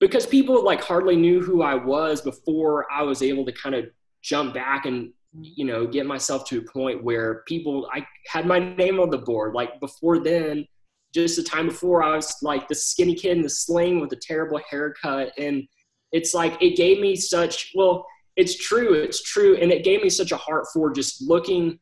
because 0.00 0.26
people 0.26 0.64
like 0.64 0.82
hardly 0.82 1.16
knew 1.16 1.40
who 1.40 1.62
I 1.62 1.74
was 1.74 2.22
before 2.22 2.90
I 2.90 3.02
was 3.02 3.22
able 3.22 3.44
to 3.44 3.52
kind 3.52 3.74
of 3.74 3.86
jump 4.22 4.54
back 4.54 4.86
and 4.86 5.12
you 5.40 5.64
know 5.64 5.86
get 5.86 6.06
myself 6.06 6.44
to 6.48 6.58
a 6.58 6.72
point 6.72 7.04
where 7.04 7.42
people 7.46 7.88
i 7.92 8.04
had 8.26 8.46
my 8.46 8.58
name 8.58 8.98
on 8.98 9.10
the 9.10 9.18
board. 9.18 9.54
Like 9.54 9.78
before 9.78 10.18
then 10.18 10.66
just 11.14 11.36
the 11.36 11.42
time 11.42 11.66
before 11.66 12.02
i 12.02 12.14
was 12.14 12.36
like 12.42 12.68
the 12.68 12.74
skinny 12.74 13.14
kid 13.14 13.36
in 13.36 13.42
the 13.42 13.48
sling 13.48 14.00
with 14.00 14.12
a 14.12 14.16
terrible 14.16 14.60
haircut 14.70 15.32
and 15.38 15.66
it's 16.12 16.34
like 16.34 16.60
it 16.60 16.76
gave 16.76 17.00
me 17.00 17.16
such 17.16 17.72
well 17.74 18.06
it's 18.36 18.56
true 18.56 18.94
it's 18.94 19.22
true 19.22 19.56
and 19.56 19.72
it 19.72 19.84
gave 19.84 20.02
me 20.02 20.10
such 20.10 20.32
a 20.32 20.36
heart 20.36 20.66
for 20.72 20.92
just 20.92 21.22
looking 21.22 21.78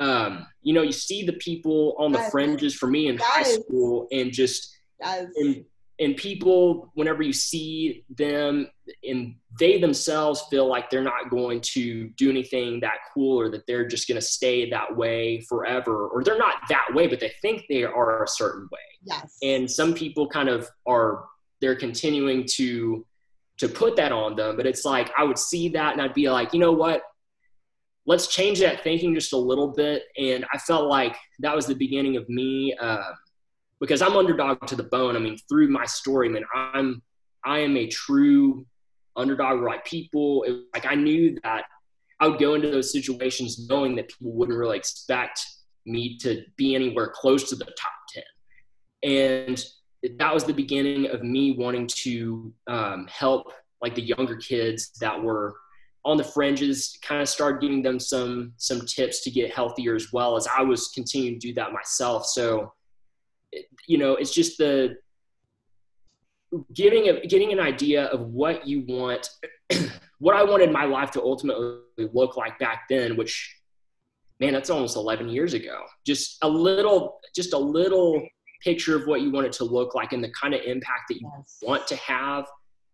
um 0.00 0.46
you 0.62 0.72
know 0.72 0.82
you 0.82 0.92
see 0.92 1.24
the 1.24 1.34
people 1.34 1.94
on 1.98 2.10
the 2.10 2.18
fringes 2.30 2.74
for 2.74 2.86
me 2.86 3.08
in 3.08 3.18
high 3.20 3.42
school 3.42 4.08
and 4.12 4.32
just 4.32 4.74
and 5.36 5.64
and 6.00 6.16
people 6.16 6.90
whenever 6.94 7.22
you 7.22 7.32
see 7.32 8.04
them 8.16 8.68
and 9.04 9.36
they 9.60 9.78
themselves 9.78 10.42
feel 10.50 10.66
like 10.66 10.90
they're 10.90 11.04
not 11.04 11.30
going 11.30 11.60
to 11.60 12.08
do 12.16 12.30
anything 12.30 12.80
that 12.80 12.96
cool 13.12 13.40
or 13.40 13.48
that 13.48 13.66
they're 13.66 13.86
just 13.86 14.08
going 14.08 14.20
to 14.20 14.26
stay 14.26 14.68
that 14.68 14.94
way 14.96 15.40
forever 15.48 16.08
or 16.08 16.24
they're 16.24 16.38
not 16.38 16.56
that 16.68 16.86
way 16.94 17.06
but 17.06 17.20
they 17.20 17.32
think 17.40 17.64
they 17.68 17.84
are 17.84 18.24
a 18.24 18.28
certain 18.28 18.68
way. 18.72 18.78
Yes. 19.04 19.36
And 19.42 19.70
some 19.70 19.94
people 19.94 20.28
kind 20.28 20.48
of 20.48 20.68
are 20.86 21.26
they're 21.60 21.76
continuing 21.76 22.44
to 22.54 23.06
to 23.58 23.68
put 23.68 23.94
that 23.94 24.10
on 24.10 24.34
them 24.34 24.56
but 24.56 24.66
it's 24.66 24.84
like 24.84 25.12
i 25.16 25.22
would 25.22 25.38
see 25.38 25.68
that 25.68 25.92
and 25.92 26.02
i'd 26.02 26.14
be 26.14 26.28
like 26.28 26.52
you 26.52 26.60
know 26.60 26.72
what? 26.72 27.02
Let's 28.06 28.26
change 28.26 28.60
that 28.60 28.82
thinking 28.84 29.14
just 29.14 29.32
a 29.32 29.36
little 29.38 29.68
bit. 29.68 30.02
And 30.18 30.44
i 30.52 30.58
felt 30.58 30.88
like 30.88 31.16
that 31.38 31.54
was 31.54 31.66
the 31.66 31.74
beginning 31.74 32.16
of 32.16 32.28
me 32.28 32.74
uh, 32.80 33.12
because 33.80 34.02
I'm 34.02 34.16
underdog 34.16 34.66
to 34.66 34.76
the 34.76 34.84
bone. 34.84 35.16
I 35.16 35.18
mean, 35.18 35.38
through 35.48 35.68
my 35.68 35.84
story, 35.84 36.28
man, 36.28 36.44
I'm 36.54 37.02
I 37.44 37.58
am 37.60 37.76
a 37.76 37.86
true 37.86 38.66
underdog. 39.16 39.62
Like 39.62 39.84
people, 39.84 40.44
it, 40.44 40.56
like 40.72 40.86
I 40.86 40.94
knew 40.94 41.38
that 41.42 41.64
I 42.20 42.28
would 42.28 42.40
go 42.40 42.54
into 42.54 42.70
those 42.70 42.92
situations 42.92 43.68
knowing 43.68 43.96
that 43.96 44.08
people 44.08 44.32
wouldn't 44.32 44.58
really 44.58 44.78
expect 44.78 45.44
me 45.86 46.16
to 46.18 46.42
be 46.56 46.74
anywhere 46.74 47.12
close 47.14 47.48
to 47.50 47.56
the 47.56 47.64
top 47.64 47.92
ten, 48.12 48.24
and 49.02 49.64
that 50.18 50.32
was 50.32 50.44
the 50.44 50.52
beginning 50.52 51.06
of 51.06 51.22
me 51.22 51.52
wanting 51.52 51.86
to 51.86 52.52
um, 52.66 53.06
help 53.10 53.52
like 53.82 53.94
the 53.94 54.02
younger 54.02 54.36
kids 54.36 54.92
that 55.00 55.20
were 55.22 55.54
on 56.04 56.16
the 56.16 56.24
fringes 56.24 56.98
kind 57.02 57.22
of 57.22 57.28
start 57.28 57.60
giving 57.60 57.82
them 57.82 57.98
some 57.98 58.52
some 58.56 58.80
tips 58.86 59.22
to 59.22 59.30
get 59.30 59.52
healthier 59.52 59.94
as 59.94 60.12
well 60.12 60.36
as 60.36 60.46
i 60.56 60.62
was 60.62 60.88
continuing 60.88 61.38
to 61.38 61.48
do 61.48 61.54
that 61.54 61.72
myself 61.72 62.26
so 62.26 62.72
you 63.86 63.98
know, 63.98 64.14
it's 64.16 64.32
just 64.32 64.58
the 64.58 64.96
getting 66.72 67.08
a, 67.08 67.26
getting 67.26 67.52
an 67.52 67.60
idea 67.60 68.06
of 68.06 68.20
what 68.28 68.66
you 68.66 68.84
want, 68.86 69.28
what 70.18 70.36
I 70.36 70.42
wanted 70.42 70.70
my 70.70 70.84
life 70.84 71.10
to 71.12 71.22
ultimately 71.22 71.78
look 72.12 72.36
like 72.36 72.58
back 72.58 72.84
then, 72.88 73.16
which 73.16 73.56
man, 74.40 74.52
that's 74.52 74.70
almost 74.70 74.96
11 74.96 75.28
years 75.28 75.54
ago. 75.54 75.82
Just 76.06 76.38
a 76.42 76.48
little, 76.48 77.20
just 77.34 77.52
a 77.52 77.58
little 77.58 78.26
picture 78.62 78.96
of 78.96 79.06
what 79.06 79.20
you 79.20 79.30
want 79.30 79.46
it 79.46 79.52
to 79.52 79.64
look 79.64 79.94
like 79.94 80.12
and 80.12 80.22
the 80.22 80.32
kind 80.40 80.54
of 80.54 80.60
impact 80.62 81.02
that 81.08 81.20
you 81.20 81.30
yes. 81.36 81.58
want 81.62 81.86
to 81.86 81.96
have, 81.96 82.44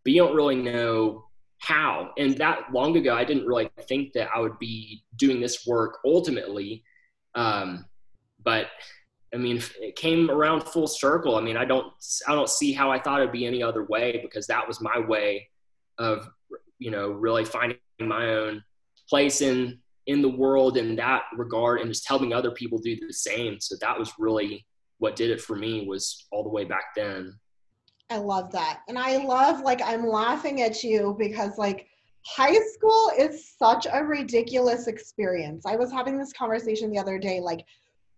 but 0.05 0.13
you 0.13 0.23
don't 0.23 0.35
really 0.35 0.57
know 0.57 1.25
how. 1.59 2.11
And 2.19 2.37
that 2.39 2.73
long 2.73 2.97
ago, 2.97 3.15
I 3.15 3.25
didn't 3.25 3.47
really 3.47 3.71
think 3.83 4.13
that 4.15 4.29
I 4.35 4.41
would 4.41 4.59
be 4.59 5.05
doing 5.17 5.41
this 5.41 5.67
work 5.67 5.99
ultimately. 6.05 6.83
Um, 7.35 7.85
but 8.43 8.67
I 9.33 9.37
mean, 9.37 9.63
it 9.81 9.97
came 9.97 10.31
around 10.31 10.65
full 10.65 10.89
circle. 10.89 11.37
I 11.37 11.41
mean, 11.41 11.57
I 11.57 11.65
don't, 11.65 11.93
I 12.27 12.35
don't 12.35 12.49
see 12.49 12.73
how 12.73 12.91
I 12.91 12.99
thought 12.99 13.21
it'd 13.21 13.33
be 13.33 13.47
any 13.47 13.63
other 13.63 13.85
way 13.85 14.19
because 14.23 14.47
that 14.49 14.67
was 14.67 14.81
my 14.81 14.99
way 14.99 15.49
of, 15.99 16.29
you 16.79 16.91
know, 16.91 17.11
really 17.11 17.45
finding 17.45 17.79
my 18.01 18.35
own 18.35 18.65
place 19.09 19.41
in 19.41 19.79
in 20.07 20.23
the 20.23 20.29
world 20.29 20.77
in 20.77 20.97
that 20.97 21.23
regard, 21.37 21.81
and 21.81 21.91
just 21.91 22.09
helping 22.09 22.33
other 22.33 22.51
people 22.51 22.79
do 22.79 22.97
the 22.97 23.13
same. 23.13 23.61
So 23.61 23.77
that 23.81 23.99
was 23.99 24.13
really 24.19 24.67
what 24.99 25.15
did 25.15 25.31
it 25.31 25.41
for 25.41 25.55
me. 25.57 25.87
Was 25.87 26.27
all 26.33 26.43
the 26.43 26.49
way 26.49 26.65
back 26.65 26.95
then. 26.97 27.39
I 28.11 28.17
love 28.17 28.51
that, 28.53 28.81
and 28.89 28.99
I 28.99 29.19
love 29.19 29.61
like 29.61 29.81
I'm 29.85 30.07
laughing 30.07 30.63
at 30.63 30.83
you 30.83 31.15
because 31.19 31.59
like 31.59 31.87
high 32.27 32.59
school 32.75 33.13
is 33.19 33.55
such 33.57 33.87
a 33.93 34.03
ridiculous 34.03 34.89
experience. 34.89 35.65
I 35.67 35.77
was 35.77 35.93
having 35.93 36.19
this 36.19 36.33
conversation 36.33 36.91
the 36.91 36.99
other 36.99 37.19
day, 37.19 37.41
like 37.41 37.65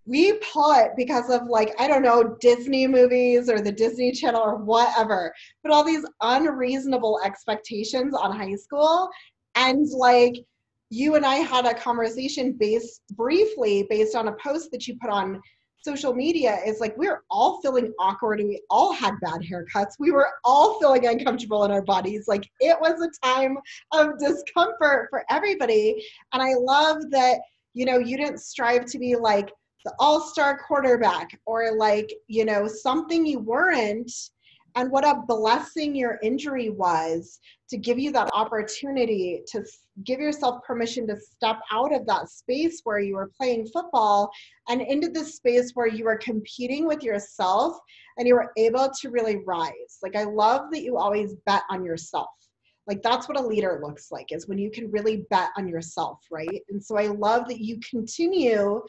we 0.05 0.33
put 0.53 0.97
because 0.97 1.31
of 1.31 1.47
like 1.47 1.75
i 1.79 1.87
don't 1.87 2.03
know 2.03 2.37
disney 2.41 2.87
movies 2.87 3.49
or 3.49 3.61
the 3.61 3.71
disney 3.71 4.11
channel 4.11 4.41
or 4.41 4.57
whatever 4.57 5.33
but 5.63 5.73
all 5.73 5.85
these 5.85 6.05
unreasonable 6.23 7.21
expectations 7.25 8.15
on 8.15 8.37
high 8.37 8.55
school. 8.55 9.09
And 9.55 9.87
like 9.91 10.35
you 10.91 11.15
and 11.15 11.25
i 11.25 11.37
had 11.37 11.67
a 11.67 11.75
conversation 11.75 12.57
based 12.59 13.03
briefly 13.13 13.87
based 13.89 14.17
on 14.17 14.29
a 14.29 14.33
post 14.33 14.71
that 14.73 14.87
you 14.89 14.97
put 15.01 15.11
on 15.11 15.41
social 15.83 16.15
media. 16.15 16.59
Is 16.65 16.81
like 16.81 16.97
we 16.97 17.09
are 17.09 17.23
all 17.31 17.61
feeling 17.61 17.93
awkward 17.99 18.41
and 18.41 18.49
we 18.49 18.63
all 18.71 18.93
had 18.93 19.15
bad 19.21 19.41
haircuts. 19.41 19.95
We 19.99 20.13
were 20.13 20.29
all 20.45 20.79
feeling 20.79 21.07
uncomfortable 21.07 21.65
in 21.65 21.71
our 21.71 21.83
bodies. 21.83 22.27
Like 22.29 22.49
it 22.61 22.77
was 22.81 23.01
a 23.01 23.27
time 23.27 23.59
of 23.93 24.19
discomfort 24.19 25.09
for 25.11 25.25
everybody. 25.29 26.05
And 26.33 26.43
i 26.43 26.55
love 26.55 27.11
that 27.11 27.41
you 27.75 27.85
know 27.85 27.99
you 27.99 28.17
didn't 28.17 28.39
strive 28.39 28.87
to 28.87 28.99
be 28.99 29.17
like 29.17 29.51
the 29.85 29.93
all-star 29.99 30.61
quarterback 30.67 31.39
or 31.47 31.77
like 31.77 32.13
you 32.29 32.45
know 32.45 32.67
something 32.67 33.27
you 33.27 33.39
weren't 33.39 34.13
and 34.75 34.91
what 34.91 35.05
a 35.05 35.23
blessing 35.27 35.95
your 35.95 36.19
injury 36.23 36.71
was 36.71 37.41
to 37.69 37.77
give 37.77 37.99
you 37.99 38.11
that 38.13 38.31
opportunity 38.33 39.43
to 39.47 39.65
give 40.05 40.21
yourself 40.21 40.63
permission 40.65 41.07
to 41.07 41.17
step 41.17 41.61
out 41.71 41.95
of 41.95 42.07
that 42.07 42.29
space 42.29 42.81
where 42.85 43.01
you 43.01 43.15
were 43.15 43.31
playing 43.39 43.67
football 43.67 44.31
and 44.69 44.81
into 44.81 45.09
this 45.09 45.37
space 45.37 45.73
where 45.75 45.87
you 45.87 46.05
were 46.05 46.17
competing 46.17 46.87
with 46.87 47.03
yourself 47.03 47.77
and 48.19 48.27
you 48.27 48.35
were 48.35 48.53
able 48.57 48.91
to 49.01 49.11
really 49.11 49.37
rise. 49.47 49.99
Like 50.03 50.17
i 50.17 50.25
love 50.25 50.71
that 50.73 50.83
you 50.83 50.97
always 50.97 51.35
bet 51.47 51.63
on 51.71 51.85
yourself. 51.85 52.31
Like 52.87 53.03
that's 53.03 53.29
what 53.29 53.39
a 53.39 53.47
leader 53.47 53.81
looks 53.83 54.11
like 54.11 54.33
is 54.33 54.49
when 54.49 54.59
you 54.59 54.71
can 54.71 54.91
really 54.91 55.25
bet 55.31 55.51
on 55.57 55.69
yourself 55.69 56.19
right? 56.31 56.63
And 56.71 56.83
so 56.83 56.97
i 56.97 57.07
love 57.07 57.47
that 57.49 57.61
you 57.61 57.79
continue 57.89 58.83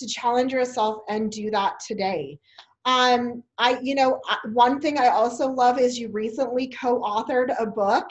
to 0.00 0.06
challenge 0.06 0.52
yourself 0.52 1.02
and 1.08 1.30
do 1.30 1.50
that 1.50 1.80
today. 1.86 2.38
Um, 2.84 3.42
I, 3.58 3.78
you 3.82 3.94
know, 3.94 4.20
one 4.52 4.80
thing 4.80 4.98
I 4.98 5.08
also 5.08 5.46
love 5.46 5.78
is 5.78 5.98
you 5.98 6.08
recently 6.08 6.68
co-authored 6.68 7.54
a 7.58 7.66
book, 7.66 8.06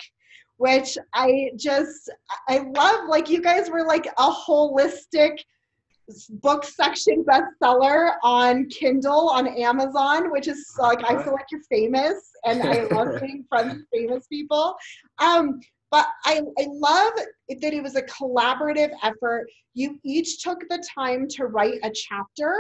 which 0.58 0.98
I 1.13 1.51
just, 1.55 2.10
I 2.48 2.60
love. 2.75 3.10
Like 3.10 3.29
you 3.29 3.41
guys 3.41 3.69
were 3.69 3.86
like 3.86 4.05
a 4.05 4.31
holistic 4.31 5.38
book 6.41 6.63
section 6.65 7.24
bestseller 7.24 8.13
on 8.24 8.67
Kindle 8.69 9.29
on 9.29 9.48
Amazon, 9.48 10.31
which 10.31 10.48
is 10.48 10.65
like 10.79 11.03
I 11.03 11.22
feel 11.24 11.34
like 11.34 11.46
you're 11.51 11.62
famous, 11.69 12.31
and 12.46 12.62
I 12.62 12.84
love 12.86 13.19
being 13.22 13.46
friends 13.50 13.75
with 13.75 13.86
famous 13.93 14.27
people. 14.27 14.75
Um, 15.19 15.60
but 15.91 16.08
I, 16.25 16.41
I 16.60 16.65
love 16.67 17.13
that 17.50 17.74
it 17.74 17.84
was 17.84 17.96
a 17.96 18.03
collaborative 18.03 18.91
effort. 19.01 19.48
You 19.74 20.00
each 20.03 20.43
took 20.43 20.60
the 20.69 20.84
time 20.96 21.27
to 21.29 21.46
write 21.46 21.79
a 21.84 21.91
chapter. 21.91 22.55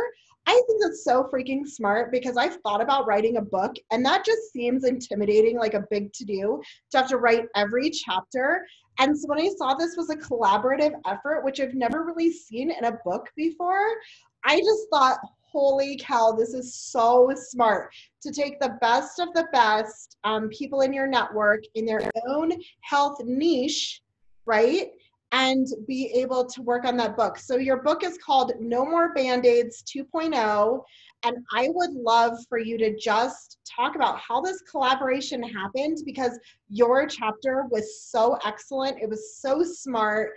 I 0.47 0.53
think 0.67 0.81
that's 0.81 1.03
so 1.03 1.29
freaking 1.31 1.67
smart 1.67 2.11
because 2.11 2.37
I've 2.37 2.57
thought 2.61 2.81
about 2.81 3.05
writing 3.05 3.37
a 3.37 3.41
book 3.41 3.75
and 3.91 4.03
that 4.05 4.25
just 4.25 4.51
seems 4.51 4.83
intimidating, 4.83 5.57
like 5.57 5.75
a 5.75 5.85
big 5.91 6.11
to 6.13 6.25
do 6.25 6.61
to 6.91 6.97
have 6.97 7.07
to 7.09 7.17
write 7.17 7.45
every 7.55 7.91
chapter. 7.91 8.65
And 8.97 9.17
so 9.17 9.27
when 9.27 9.39
I 9.39 9.49
saw 9.57 9.75
this 9.75 9.95
was 9.95 10.09
a 10.09 10.15
collaborative 10.15 10.93
effort, 11.05 11.43
which 11.43 11.59
I've 11.59 11.75
never 11.75 12.03
really 12.03 12.31
seen 12.31 12.71
in 12.71 12.85
a 12.85 12.97
book 13.05 13.29
before, 13.35 13.85
I 14.43 14.57
just 14.57 14.87
thought, 14.91 15.19
holy 15.51 15.97
cow, 15.97 16.31
this 16.31 16.53
is 16.53 16.73
so 16.73 17.31
smart 17.35 17.93
to 18.21 18.31
take 18.31 18.59
the 18.59 18.77
best 18.81 19.19
of 19.19 19.33
the 19.33 19.47
best 19.51 20.17
um, 20.23 20.49
people 20.49 20.81
in 20.81 20.93
your 20.93 21.07
network 21.07 21.63
in 21.75 21.85
their 21.85 22.01
own 22.27 22.51
health 22.81 23.21
niche, 23.23 24.01
right? 24.45 24.89
And 25.31 25.67
be 25.87 26.11
able 26.15 26.45
to 26.45 26.61
work 26.63 26.85
on 26.85 26.97
that 26.97 27.15
book. 27.15 27.37
So, 27.37 27.57
your 27.57 27.83
book 27.83 28.03
is 28.03 28.17
called 28.17 28.53
No 28.59 28.83
More 28.83 29.13
Band 29.13 29.45
Aids 29.45 29.83
2.0. 29.83 30.83
And 31.23 31.37
I 31.53 31.69
would 31.71 31.91
love 31.91 32.37
for 32.47 32.57
you 32.57 32.77
to 32.79 32.97
just 32.97 33.59
talk 33.65 33.95
about 33.95 34.19
how 34.19 34.41
this 34.41 34.61
collaboration 34.61 35.43
happened 35.43 35.97
because 36.05 36.39
your 36.69 37.05
chapter 37.05 37.65
was 37.69 38.01
so 38.01 38.39
excellent. 38.45 39.01
It 39.01 39.09
was 39.09 39.37
so 39.37 39.61
smart. 39.63 40.31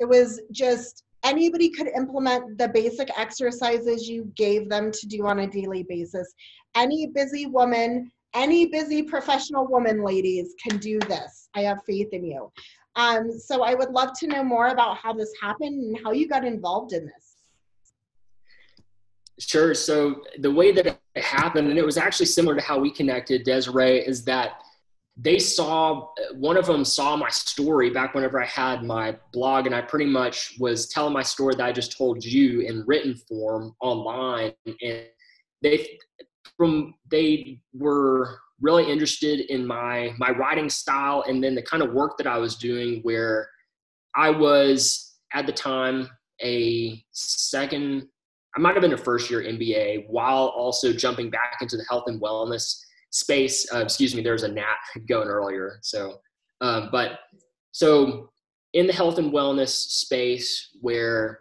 It 0.00 0.06
was 0.06 0.40
just 0.52 1.04
anybody 1.24 1.70
could 1.70 1.88
implement 1.96 2.58
the 2.58 2.68
basic 2.68 3.10
exercises 3.18 4.08
you 4.08 4.30
gave 4.36 4.68
them 4.68 4.90
to 4.92 5.06
do 5.06 5.26
on 5.26 5.40
a 5.40 5.46
daily 5.46 5.84
basis. 5.88 6.32
Any 6.74 7.06
busy 7.06 7.46
woman, 7.46 8.10
any 8.34 8.66
busy 8.66 9.02
professional 9.02 9.66
woman, 9.66 10.04
ladies, 10.04 10.54
can 10.62 10.78
do 10.78 10.98
this. 11.00 11.48
I 11.54 11.62
have 11.62 11.78
faith 11.86 12.08
in 12.12 12.24
you. 12.24 12.50
Um, 12.96 13.30
so 13.32 13.62
I 13.62 13.74
would 13.74 13.90
love 13.90 14.10
to 14.20 14.26
know 14.26 14.42
more 14.42 14.68
about 14.68 14.96
how 14.96 15.12
this 15.12 15.32
happened 15.40 15.82
and 15.82 15.98
how 16.04 16.12
you 16.12 16.28
got 16.28 16.44
involved 16.44 16.92
in 16.92 17.06
this. 17.06 17.36
Sure. 19.40 19.72
So 19.72 20.22
the 20.40 20.50
way 20.50 20.72
that 20.72 20.86
it 20.86 20.98
happened, 21.22 21.68
and 21.68 21.78
it 21.78 21.84
was 21.84 21.96
actually 21.96 22.26
similar 22.26 22.56
to 22.56 22.60
how 22.60 22.78
we 22.78 22.90
connected, 22.90 23.44
Desiree, 23.44 24.00
is 24.00 24.24
that 24.24 24.62
they 25.20 25.38
saw 25.40 26.08
one 26.34 26.56
of 26.56 26.66
them 26.66 26.84
saw 26.84 27.16
my 27.16 27.28
story 27.28 27.90
back 27.90 28.14
whenever 28.14 28.40
I 28.40 28.46
had 28.46 28.84
my 28.84 29.16
blog, 29.32 29.66
and 29.66 29.74
I 29.74 29.80
pretty 29.80 30.06
much 30.06 30.54
was 30.60 30.88
telling 30.88 31.12
my 31.12 31.24
story 31.24 31.56
that 31.56 31.64
I 31.64 31.72
just 31.72 31.96
told 31.98 32.24
you 32.24 32.60
in 32.60 32.84
written 32.86 33.16
form 33.28 33.74
online, 33.80 34.52
and 34.64 35.06
they 35.60 35.98
from 36.56 36.94
they 37.10 37.60
were 37.74 38.38
really 38.60 38.90
interested 38.90 39.40
in 39.52 39.66
my 39.66 40.12
my 40.18 40.30
writing 40.30 40.68
style 40.68 41.24
and 41.28 41.42
then 41.42 41.54
the 41.54 41.62
kind 41.62 41.82
of 41.82 41.92
work 41.92 42.16
that 42.18 42.26
I 42.26 42.38
was 42.38 42.56
doing 42.56 43.00
where 43.02 43.48
I 44.14 44.30
was 44.30 45.16
at 45.32 45.46
the 45.46 45.52
time 45.52 46.08
a 46.42 47.02
second 47.12 48.06
I 48.56 48.60
might 48.60 48.74
have 48.74 48.82
been 48.82 48.94
a 48.94 48.98
first 48.98 49.30
year 49.30 49.42
MBA 49.42 50.06
while 50.08 50.46
also 50.46 50.92
jumping 50.92 51.30
back 51.30 51.58
into 51.60 51.76
the 51.76 51.84
health 51.88 52.04
and 52.06 52.20
wellness 52.20 52.80
space. 53.10 53.66
Uh, 53.72 53.78
excuse 53.78 54.14
me, 54.14 54.22
there 54.22 54.32
was 54.32 54.42
a 54.42 54.48
gnat 54.48 54.76
going 55.08 55.28
earlier. 55.28 55.78
So, 55.82 56.18
um, 56.60 56.88
but 56.92 57.20
so 57.72 58.30
in 58.74 58.86
the 58.86 58.92
health 58.92 59.18
and 59.18 59.32
wellness 59.32 59.68
space 59.68 60.70
where 60.80 61.40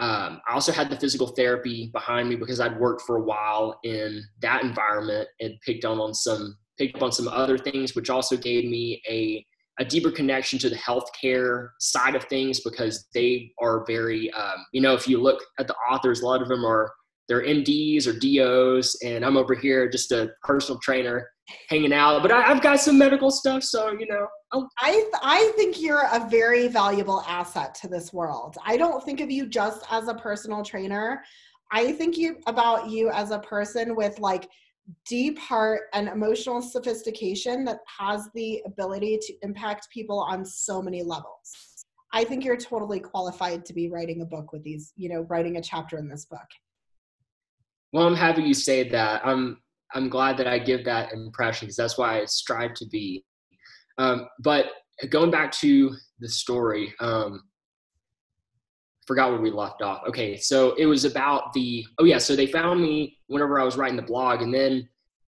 um, 0.00 0.40
I 0.48 0.54
also 0.54 0.72
had 0.72 0.90
the 0.90 0.98
physical 0.98 1.28
therapy 1.28 1.90
behind 1.92 2.28
me 2.28 2.36
because 2.36 2.60
I'd 2.60 2.78
worked 2.78 3.02
for 3.02 3.16
a 3.16 3.22
while 3.22 3.78
in 3.84 4.22
that 4.42 4.62
environment 4.62 5.28
and 5.40 5.54
picked 5.64 5.84
on, 5.84 5.98
on 5.98 6.14
some 6.14 6.56
picked 6.78 6.96
up 6.96 7.02
on 7.02 7.12
some 7.12 7.28
other 7.28 7.56
things, 7.56 7.94
which 7.94 8.10
also 8.10 8.36
gave 8.36 8.64
me 8.64 9.00
a 9.08 9.44
a 9.80 9.84
deeper 9.84 10.10
connection 10.10 10.58
to 10.58 10.70
the 10.70 10.76
healthcare 10.76 11.70
side 11.80 12.14
of 12.14 12.24
things 12.24 12.60
because 12.60 13.08
they 13.12 13.50
are 13.60 13.84
very, 13.86 14.30
um, 14.32 14.64
you 14.72 14.80
know, 14.80 14.94
if 14.94 15.08
you 15.08 15.20
look 15.20 15.42
at 15.58 15.66
the 15.66 15.74
authors, 15.90 16.20
a 16.20 16.26
lot 16.26 16.40
of 16.40 16.48
them 16.48 16.64
are 16.64 16.92
they're 17.28 17.42
MDs 17.42 18.06
or 18.06 18.12
DOs, 18.18 18.96
and 19.04 19.24
I'm 19.24 19.36
over 19.36 19.54
here 19.54 19.88
just 19.88 20.12
a 20.12 20.30
personal 20.42 20.78
trainer 20.80 21.28
hanging 21.68 21.92
out. 21.92 22.22
But 22.22 22.32
I, 22.32 22.42
have 22.42 22.62
got 22.62 22.80
some 22.80 22.98
medical 22.98 23.30
stuff, 23.30 23.62
so 23.62 23.92
you 23.92 24.06
know. 24.06 24.26
I'll- 24.52 24.68
I 24.80 24.92
th- 24.92 25.06
I 25.22 25.52
think 25.56 25.80
you're 25.80 26.06
a 26.12 26.28
very 26.28 26.68
valuable 26.68 27.22
asset 27.26 27.74
to 27.76 27.88
this 27.88 28.12
world. 28.12 28.56
I 28.64 28.76
don't 28.76 29.02
think 29.04 29.20
of 29.20 29.30
you 29.30 29.46
just 29.46 29.84
as 29.90 30.08
a 30.08 30.14
personal 30.14 30.62
trainer. 30.62 31.22
I 31.72 31.92
think 31.92 32.16
you 32.16 32.38
about 32.46 32.90
you 32.90 33.10
as 33.10 33.30
a 33.30 33.38
person 33.38 33.96
with 33.96 34.18
like 34.20 34.48
deep 35.06 35.38
heart 35.38 35.82
and 35.94 36.08
emotional 36.08 36.60
sophistication 36.60 37.64
that 37.64 37.78
has 37.98 38.28
the 38.34 38.62
ability 38.66 39.18
to 39.22 39.34
impact 39.42 39.88
people 39.90 40.20
on 40.20 40.44
so 40.44 40.82
many 40.82 41.02
levels. 41.02 41.52
I 42.12 42.22
think 42.22 42.44
you're 42.44 42.56
totally 42.56 43.00
qualified 43.00 43.64
to 43.66 43.72
be 43.72 43.88
writing 43.88 44.20
a 44.20 44.26
book 44.26 44.52
with 44.52 44.62
these, 44.62 44.92
you 44.96 45.08
know, 45.08 45.22
writing 45.22 45.56
a 45.56 45.62
chapter 45.62 45.98
in 45.98 46.08
this 46.08 46.26
book. 46.26 46.46
Well, 47.94 48.08
I'm 48.08 48.16
happy 48.16 48.42
you 48.42 48.54
say 48.54 48.88
that. 48.88 49.24
I'm 49.24 49.58
I'm 49.94 50.08
glad 50.08 50.36
that 50.38 50.48
I 50.48 50.58
give 50.58 50.84
that 50.84 51.12
impression 51.12 51.66
because 51.66 51.76
that's 51.76 51.96
why 51.96 52.20
I 52.20 52.24
strive 52.24 52.74
to 52.74 52.86
be. 52.86 53.24
Um, 53.98 54.26
but 54.40 54.66
going 55.10 55.30
back 55.30 55.52
to 55.52 55.94
the 56.18 56.28
story, 56.28 56.92
um, 56.98 57.40
forgot 59.06 59.30
where 59.30 59.40
we 59.40 59.52
left 59.52 59.80
off. 59.80 60.02
Okay, 60.08 60.36
so 60.36 60.74
it 60.74 60.86
was 60.86 61.04
about 61.04 61.52
the 61.52 61.86
oh 62.00 62.04
yeah, 62.04 62.18
so 62.18 62.34
they 62.34 62.48
found 62.48 62.82
me 62.82 63.16
whenever 63.28 63.60
I 63.60 63.64
was 63.64 63.76
writing 63.76 63.96
the 63.96 64.02
blog, 64.02 64.42
and 64.42 64.52
then 64.52 64.88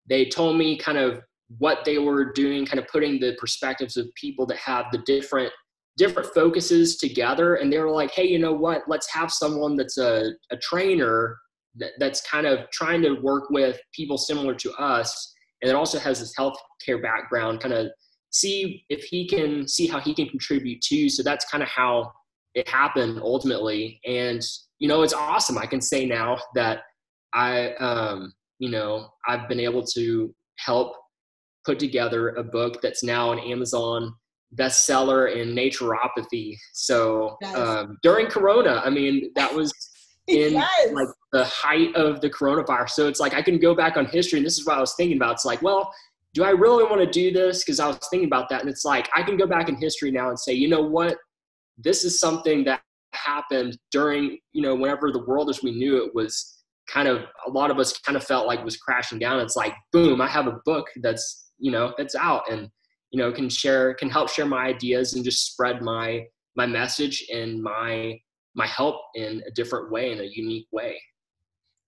they 0.08 0.24
told 0.24 0.56
me 0.56 0.78
kind 0.78 0.96
of 0.96 1.20
what 1.58 1.84
they 1.84 1.98
were 1.98 2.32
doing, 2.32 2.64
kind 2.64 2.78
of 2.78 2.88
putting 2.88 3.20
the 3.20 3.36
perspectives 3.38 3.98
of 3.98 4.08
people 4.14 4.46
that 4.46 4.56
have 4.56 4.86
the 4.90 5.02
different 5.04 5.52
different 5.98 6.32
focuses 6.32 6.96
together, 6.96 7.56
and 7.56 7.70
they 7.70 7.78
were 7.78 7.90
like, 7.90 8.12
hey, 8.12 8.26
you 8.26 8.38
know 8.38 8.54
what? 8.54 8.84
Let's 8.88 9.12
have 9.12 9.30
someone 9.30 9.76
that's 9.76 9.98
a, 9.98 10.30
a 10.50 10.56
trainer 10.56 11.36
that, 11.76 11.92
that's 11.98 12.20
kind 12.28 12.46
of 12.46 12.70
trying 12.70 13.02
to 13.02 13.14
work 13.14 13.50
with 13.50 13.78
people 13.94 14.18
similar 14.18 14.54
to 14.54 14.72
us 14.74 15.34
and 15.64 15.70
it 15.70 15.74
also 15.74 15.98
has 15.98 16.20
this 16.20 16.34
healthcare 16.38 17.02
background 17.02 17.60
kind 17.60 17.72
of 17.72 17.88
see 18.30 18.84
if 18.90 19.04
he 19.04 19.26
can 19.26 19.66
see 19.66 19.86
how 19.86 19.98
he 19.98 20.14
can 20.14 20.28
contribute 20.28 20.82
too. 20.82 21.08
So 21.08 21.22
that's 21.22 21.46
kind 21.46 21.62
of 21.62 21.70
how 21.70 22.12
it 22.54 22.68
happened 22.68 23.20
ultimately. 23.22 23.98
And 24.04 24.42
you 24.78 24.88
know 24.88 25.02
it's 25.02 25.14
awesome. 25.14 25.56
I 25.56 25.64
can 25.64 25.80
say 25.80 26.04
now 26.04 26.38
that 26.54 26.80
i 27.32 27.72
um 27.76 28.32
you 28.60 28.70
know 28.70 29.08
i've 29.26 29.48
been 29.48 29.58
able 29.58 29.82
to 29.82 30.32
help 30.58 30.94
put 31.64 31.78
together 31.80 32.28
a 32.28 32.44
book 32.44 32.80
that's 32.82 33.02
now 33.02 33.32
an 33.32 33.38
amazon 33.40 34.14
bestseller 34.54 35.34
in 35.34 35.48
naturopathy. 35.52 36.56
So 36.74 37.36
um, 37.56 37.98
during 38.02 38.26
corona 38.26 38.82
i 38.84 38.90
mean 38.90 39.32
that 39.34 39.52
was 39.52 39.72
in 40.28 40.54
yes. 40.54 40.92
like 40.92 41.08
the 41.32 41.44
height 41.44 41.94
of 41.94 42.20
the 42.20 42.30
coronavirus. 42.30 42.90
So 42.90 43.08
it's 43.08 43.20
like 43.20 43.34
I 43.34 43.42
can 43.42 43.58
go 43.58 43.74
back 43.74 43.96
on 43.96 44.06
history, 44.06 44.38
and 44.38 44.46
this 44.46 44.58
is 44.58 44.66
what 44.66 44.76
I 44.76 44.80
was 44.80 44.94
thinking 44.94 45.16
about. 45.16 45.32
It's 45.32 45.44
like, 45.44 45.62
well, 45.62 45.92
do 46.32 46.44
I 46.44 46.50
really 46.50 46.84
want 46.84 47.00
to 47.00 47.10
do 47.10 47.30
this? 47.32 47.64
Because 47.64 47.78
I 47.78 47.86
was 47.86 47.98
thinking 48.10 48.26
about 48.26 48.48
that, 48.48 48.60
and 48.60 48.70
it's 48.70 48.84
like 48.84 49.08
I 49.14 49.22
can 49.22 49.36
go 49.36 49.46
back 49.46 49.68
in 49.68 49.76
history 49.76 50.10
now 50.10 50.28
and 50.28 50.38
say, 50.38 50.52
you 50.52 50.68
know 50.68 50.82
what, 50.82 51.18
this 51.78 52.04
is 52.04 52.18
something 52.18 52.64
that 52.64 52.82
happened 53.12 53.78
during, 53.92 54.38
you 54.52 54.62
know, 54.62 54.74
whenever 54.74 55.12
the 55.12 55.24
world 55.24 55.50
as 55.50 55.62
we 55.62 55.72
knew 55.72 56.04
it 56.04 56.14
was 56.14 56.62
kind 56.88 57.08
of 57.08 57.22
a 57.46 57.50
lot 57.50 57.70
of 57.70 57.78
us 57.78 57.98
kind 58.00 58.16
of 58.16 58.24
felt 58.24 58.46
like 58.46 58.64
was 58.64 58.76
crashing 58.76 59.18
down. 59.18 59.40
It's 59.40 59.56
like, 59.56 59.74
boom, 59.92 60.20
I 60.20 60.28
have 60.28 60.46
a 60.46 60.60
book 60.64 60.86
that's 61.02 61.44
you 61.58 61.70
know 61.70 61.94
that's 61.96 62.14
out 62.14 62.50
and 62.50 62.68
you 63.10 63.18
know 63.18 63.32
can 63.32 63.48
share 63.48 63.94
can 63.94 64.10
help 64.10 64.28
share 64.28 64.46
my 64.46 64.66
ideas 64.66 65.14
and 65.14 65.24
just 65.24 65.52
spread 65.52 65.82
my 65.82 66.24
my 66.56 66.66
message 66.66 67.26
and 67.32 67.62
my 67.62 68.18
my 68.54 68.66
help 68.66 68.96
in 69.14 69.42
a 69.46 69.50
different 69.50 69.90
way, 69.90 70.12
in 70.12 70.20
a 70.20 70.24
unique 70.24 70.68
way. 70.72 71.00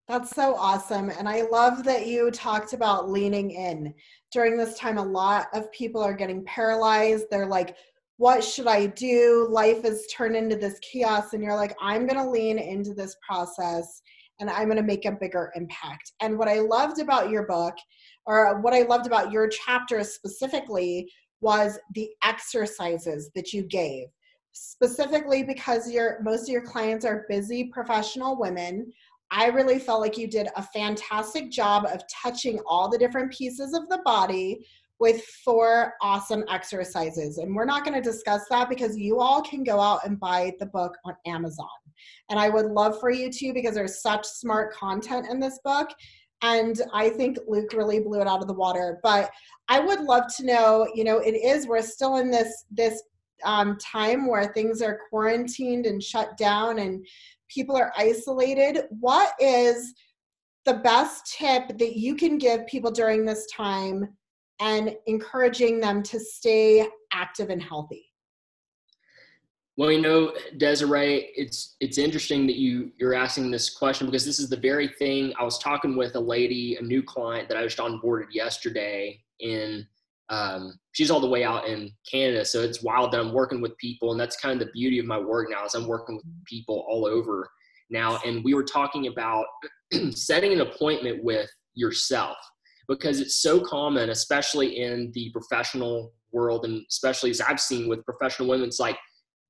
That's 0.08 0.30
so 0.30 0.54
awesome. 0.54 1.10
And 1.10 1.28
I 1.28 1.42
love 1.42 1.82
that 1.84 2.06
you 2.06 2.30
talked 2.30 2.72
about 2.72 3.10
leaning 3.10 3.50
in. 3.50 3.92
During 4.32 4.56
this 4.56 4.78
time, 4.78 4.98
a 4.98 5.04
lot 5.04 5.46
of 5.52 5.70
people 5.72 6.00
are 6.00 6.14
getting 6.14 6.44
paralyzed. 6.44 7.26
They're 7.30 7.46
like, 7.46 7.76
what 8.16 8.42
should 8.44 8.68
I 8.68 8.86
do? 8.86 9.48
Life 9.50 9.84
is 9.84 10.06
turned 10.06 10.36
into 10.36 10.56
this 10.56 10.78
chaos. 10.80 11.32
And 11.32 11.42
you're 11.42 11.56
like, 11.56 11.76
I'm 11.80 12.06
going 12.06 12.22
to 12.22 12.30
lean 12.30 12.58
into 12.58 12.94
this 12.94 13.16
process 13.28 14.00
and 14.38 14.48
I'm 14.48 14.66
going 14.66 14.76
to 14.76 14.82
make 14.82 15.06
a 15.06 15.12
bigger 15.12 15.50
impact. 15.56 16.12
And 16.20 16.38
what 16.38 16.48
I 16.48 16.60
loved 16.60 17.00
about 17.00 17.30
your 17.30 17.46
book, 17.46 17.74
or 18.26 18.60
what 18.60 18.74
I 18.74 18.82
loved 18.82 19.06
about 19.06 19.32
your 19.32 19.48
chapter 19.48 20.04
specifically, 20.04 21.10
was 21.40 21.78
the 21.94 22.08
exercises 22.22 23.30
that 23.34 23.52
you 23.52 23.62
gave 23.62 24.06
specifically 24.56 25.42
because 25.42 25.90
your 25.90 26.18
most 26.22 26.42
of 26.42 26.48
your 26.48 26.62
clients 26.62 27.04
are 27.04 27.26
busy 27.28 27.64
professional 27.64 28.38
women 28.38 28.90
I 29.30 29.46
really 29.46 29.78
felt 29.78 30.00
like 30.00 30.16
you 30.16 30.28
did 30.28 30.48
a 30.56 30.62
fantastic 30.62 31.50
job 31.50 31.84
of 31.86 32.00
touching 32.08 32.60
all 32.66 32.88
the 32.88 32.98
different 32.98 33.32
pieces 33.32 33.74
of 33.74 33.88
the 33.88 33.98
body 34.04 34.64
with 34.98 35.24
four 35.44 35.94
awesome 36.00 36.44
exercises. 36.48 37.38
And 37.38 37.54
we're 37.54 37.66
not 37.66 37.84
going 37.84 38.00
to 38.00 38.10
discuss 38.10 38.42
that 38.50 38.68
because 38.68 38.96
you 38.96 39.20
all 39.20 39.42
can 39.42 39.62
go 39.62 39.80
out 39.80 40.06
and 40.06 40.18
buy 40.18 40.52
the 40.58 40.66
book 40.66 40.96
on 41.04 41.14
Amazon. 41.26 41.66
And 42.30 42.38
I 42.38 42.48
would 42.48 42.66
love 42.66 42.98
for 43.00 43.10
you 43.10 43.30
to 43.30 43.52
because 43.52 43.74
there's 43.74 44.00
such 44.00 44.24
smart 44.24 44.72
content 44.72 45.26
in 45.28 45.40
this 45.40 45.58
book. 45.64 45.90
And 46.42 46.80
I 46.94 47.10
think 47.10 47.38
Luke 47.48 47.72
really 47.74 48.00
blew 48.00 48.20
it 48.20 48.26
out 48.26 48.40
of 48.40 48.46
the 48.46 48.54
water. 48.54 49.00
But 49.02 49.30
I 49.68 49.80
would 49.80 50.00
love 50.00 50.24
to 50.36 50.46
know, 50.46 50.86
you 50.94 51.04
know, 51.04 51.18
it 51.18 51.32
is, 51.34 51.66
we're 51.66 51.82
still 51.82 52.16
in 52.16 52.30
this, 52.30 52.64
this 52.70 53.02
um, 53.44 53.76
time 53.78 54.26
where 54.26 54.52
things 54.52 54.82
are 54.82 55.00
quarantined 55.10 55.86
and 55.86 56.02
shut 56.02 56.36
down 56.36 56.78
and 56.78 57.06
people 57.48 57.76
are 57.76 57.92
isolated. 57.96 58.84
What 58.90 59.32
is 59.40 59.94
the 60.64 60.74
best 60.74 61.34
tip 61.38 61.78
that 61.78 61.96
you 61.96 62.14
can 62.16 62.38
give 62.38 62.66
people 62.66 62.90
during 62.90 63.24
this 63.24 63.46
time 63.46 64.08
and 64.60 64.94
encouraging 65.06 65.80
them 65.80 66.02
to 66.02 66.18
stay 66.18 66.88
active 67.12 67.50
and 67.50 67.62
healthy? 67.62 68.06
Well, 69.78 69.92
you 69.92 70.00
know, 70.00 70.32
Desiree, 70.56 71.32
it's 71.36 71.76
it's 71.80 71.98
interesting 71.98 72.46
that 72.46 72.56
you 72.56 72.92
you're 72.96 73.14
asking 73.14 73.50
this 73.50 73.68
question 73.68 74.06
because 74.06 74.24
this 74.24 74.38
is 74.38 74.48
the 74.48 74.56
very 74.56 74.88
thing 74.88 75.34
I 75.38 75.44
was 75.44 75.58
talking 75.58 75.96
with 75.96 76.16
a 76.16 76.20
lady, 76.20 76.76
a 76.76 76.82
new 76.82 77.02
client 77.02 77.48
that 77.50 77.58
I 77.58 77.62
just 77.62 77.76
onboarded 77.76 78.28
yesterday 78.30 79.22
in 79.40 79.86
um, 80.28 80.78
she's 80.92 81.10
all 81.10 81.20
the 81.20 81.28
way 81.28 81.44
out 81.44 81.66
in 81.66 81.90
Canada. 82.10 82.44
So 82.44 82.62
it's 82.62 82.82
wild 82.82 83.12
that 83.12 83.20
I'm 83.20 83.32
working 83.32 83.60
with 83.60 83.76
people. 83.78 84.10
And 84.10 84.20
that's 84.20 84.36
kind 84.36 84.60
of 84.60 84.66
the 84.66 84.72
beauty 84.72 84.98
of 84.98 85.06
my 85.06 85.18
work 85.18 85.48
now 85.50 85.64
is 85.64 85.74
I'm 85.74 85.86
working 85.86 86.16
with 86.16 86.24
people 86.46 86.84
all 86.88 87.06
over 87.06 87.48
now. 87.90 88.18
And 88.24 88.44
we 88.44 88.54
were 88.54 88.64
talking 88.64 89.06
about 89.06 89.46
setting 90.10 90.52
an 90.52 90.62
appointment 90.62 91.22
with 91.22 91.48
yourself 91.74 92.36
because 92.88 93.20
it's 93.20 93.36
so 93.36 93.60
common, 93.60 94.10
especially 94.10 94.80
in 94.80 95.12
the 95.14 95.30
professional 95.30 96.12
world, 96.32 96.64
and 96.64 96.84
especially 96.90 97.30
as 97.30 97.40
I've 97.40 97.60
seen 97.60 97.88
with 97.88 98.04
professional 98.04 98.48
women, 98.48 98.66
it's 98.66 98.80
like 98.80 98.98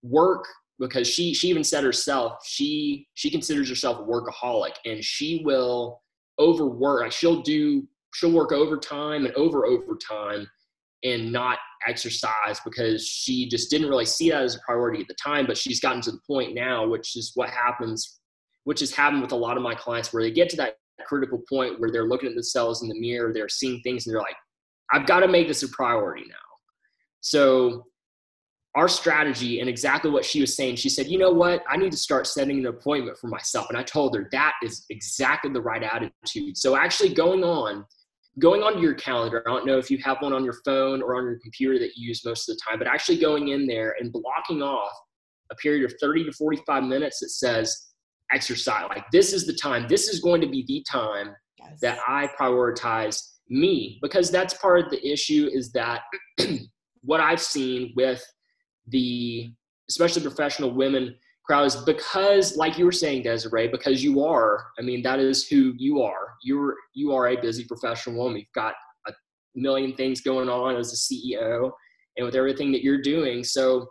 work 0.03 0.47
because 0.79 1.09
she 1.09 1.33
she 1.33 1.49
even 1.49 1.65
said 1.65 1.83
herself 1.83 2.35
she 2.45 3.09
she 3.15 3.31
considers 3.31 3.69
herself 3.69 3.99
a 3.99 4.03
workaholic 4.03 4.75
and 4.85 5.03
she 5.03 5.43
will 5.45 6.03
overwork 6.39 7.11
she'll 7.11 7.41
do 7.41 7.87
she'll 8.15 8.31
work 8.31 8.53
overtime 8.53 9.25
and 9.25 9.35
over 9.35 9.67
overtime 9.67 10.47
and 11.05 11.31
not 11.31 11.59
exercise 11.87 12.61
because 12.65 13.07
she 13.07 13.49
just 13.49 13.71
didn't 13.71 13.89
really 13.89 14.07
see 14.07 14.31
that 14.31 14.43
as 14.43 14.57
a 14.57 14.61
priority 14.61 15.01
at 15.01 15.09
the 15.09 15.15
time 15.23 15.47
but 15.47 15.57
she's 15.57 15.81
gotten 15.81 16.01
to 16.01 16.11
the 16.11 16.21
point 16.27 16.55
now 16.55 16.87
which 16.87 17.17
is 17.17 17.33
what 17.35 17.51
happens 17.51 18.21
which 18.65 18.81
has 18.81 18.93
happened 18.93 19.23
with 19.23 19.33
a 19.33 19.37
lot 19.37 19.57
of 19.57 19.63
my 19.63 19.75
clients 19.75 20.13
where 20.13 20.23
they 20.23 20.31
get 20.31 20.49
to 20.49 20.57
that 20.57 20.75
critical 21.07 21.43
point 21.49 21.79
where 21.79 21.91
they're 21.91 22.09
looking 22.09 22.29
at 22.29 22.35
themselves 22.35 22.83
in 22.83 22.89
the 22.89 22.99
mirror, 22.99 23.33
they're 23.33 23.49
seeing 23.49 23.81
things, 23.83 24.07
and 24.07 24.15
they're 24.15 24.21
like, 24.21 24.37
I've 24.93 25.07
got 25.07 25.21
to 25.21 25.29
make 25.29 25.49
this 25.49 25.63
a 25.63 25.69
priority 25.69 26.25
now. 26.29 26.35
So, 27.21 27.85
our 28.75 28.89
strategy 28.89 29.61
and 29.61 29.71
exactly 29.71 30.11
what 30.11 30.25
she 30.25 30.41
was 30.41 30.55
saying, 30.55 30.77
she 30.77 30.91
said, 30.91 31.07
You 31.07 31.19
know 31.19 31.31
what? 31.31 31.63
I 31.69 31.77
need 31.77 31.93
to 31.93 31.99
start 31.99 32.27
setting 32.27 32.59
an 32.59 32.67
appointment 32.67 33.19
for 33.19 33.29
myself. 33.29 33.69
And 33.69 33.79
I 33.79 33.83
told 33.83 34.15
her 34.15 34.29
that 34.33 34.53
is 34.63 34.85
exactly 34.91 35.51
the 35.53 35.63
right 35.63 35.83
attitude. 35.83 36.57
So, 36.57 36.77
actually, 36.77 37.15
going 37.15 37.43
on, 37.43 37.85
going 38.39 38.63
onto 38.63 38.81
your 38.81 38.95
calendar, 38.95 39.43
I 39.47 39.51
don't 39.51 39.67
know 39.67 39.79
if 39.79 39.91
you 39.91 39.99
have 39.99 40.19
one 40.21 40.33
on 40.33 40.45
your 40.45 40.57
phone 40.65 41.03
or 41.03 41.17
on 41.17 41.25
your 41.25 41.39
computer 41.43 41.79
that 41.79 41.97
you 41.97 42.09
use 42.09 42.25
most 42.25 42.49
of 42.49 42.57
the 42.57 42.61
time, 42.69 42.79
but 42.79 42.89
actually 42.89 43.19
going 43.19 43.49
in 43.49 43.67
there 43.67 43.95
and 43.99 44.13
blocking 44.13 44.63
off 44.63 44.93
a 45.51 45.55
period 45.57 45.85
of 45.85 45.95
30 46.01 46.25
to 46.25 46.33
45 46.33 46.85
minutes 46.85 47.21
that 47.21 47.31
says, 47.31 47.87
exercise. 48.33 48.87
Like 48.89 49.11
this 49.11 49.33
is 49.33 49.47
the 49.47 49.55
time. 49.55 49.87
This 49.89 50.09
is 50.09 50.21
going 50.21 50.41
to 50.41 50.49
be 50.49 50.65
the 50.67 50.85
time 50.91 51.35
yes. 51.59 51.79
that 51.81 51.99
I 52.07 52.29
prioritize 52.39 53.21
me 53.49 53.99
because 54.03 54.31
that's 54.31 54.55
part 54.55 54.81
of 54.85 54.91
the 54.91 55.07
issue 55.07 55.49
is 55.53 55.71
that 55.73 56.03
what 57.03 57.21
I've 57.21 57.41
seen 57.41 57.93
with 57.97 58.25
the 58.89 59.53
especially 59.89 60.23
professional 60.23 60.73
women 60.73 61.15
because 61.49 62.57
like 62.57 62.79
you 62.79 62.85
were 62.85 62.93
saying 62.93 63.23
Desiree 63.23 63.69
because 63.69 64.03
you 64.03 64.25
are 64.25 64.67
I 64.79 64.83
mean 64.83 65.03
that 65.03 65.21
is 65.21 65.47
who 65.47 65.75
you 65.77 66.03
are 66.03 66.35
you're 66.43 66.75
you 66.95 67.13
are 67.13 67.29
a 67.29 67.41
busy 67.41 67.65
professional 67.65 68.17
woman 68.17 68.39
you've 68.39 68.53
got 68.55 68.75
a 69.07 69.13
million 69.55 69.95
things 69.95 70.21
going 70.21 70.49
on 70.49 70.77
as 70.77 70.93
a 70.93 70.97
CEO 70.97 71.71
and 72.17 72.27
with 72.27 72.35
everything 72.35 72.73
that 72.73 72.83
you're 72.83 73.01
doing 73.01 73.45
so 73.45 73.87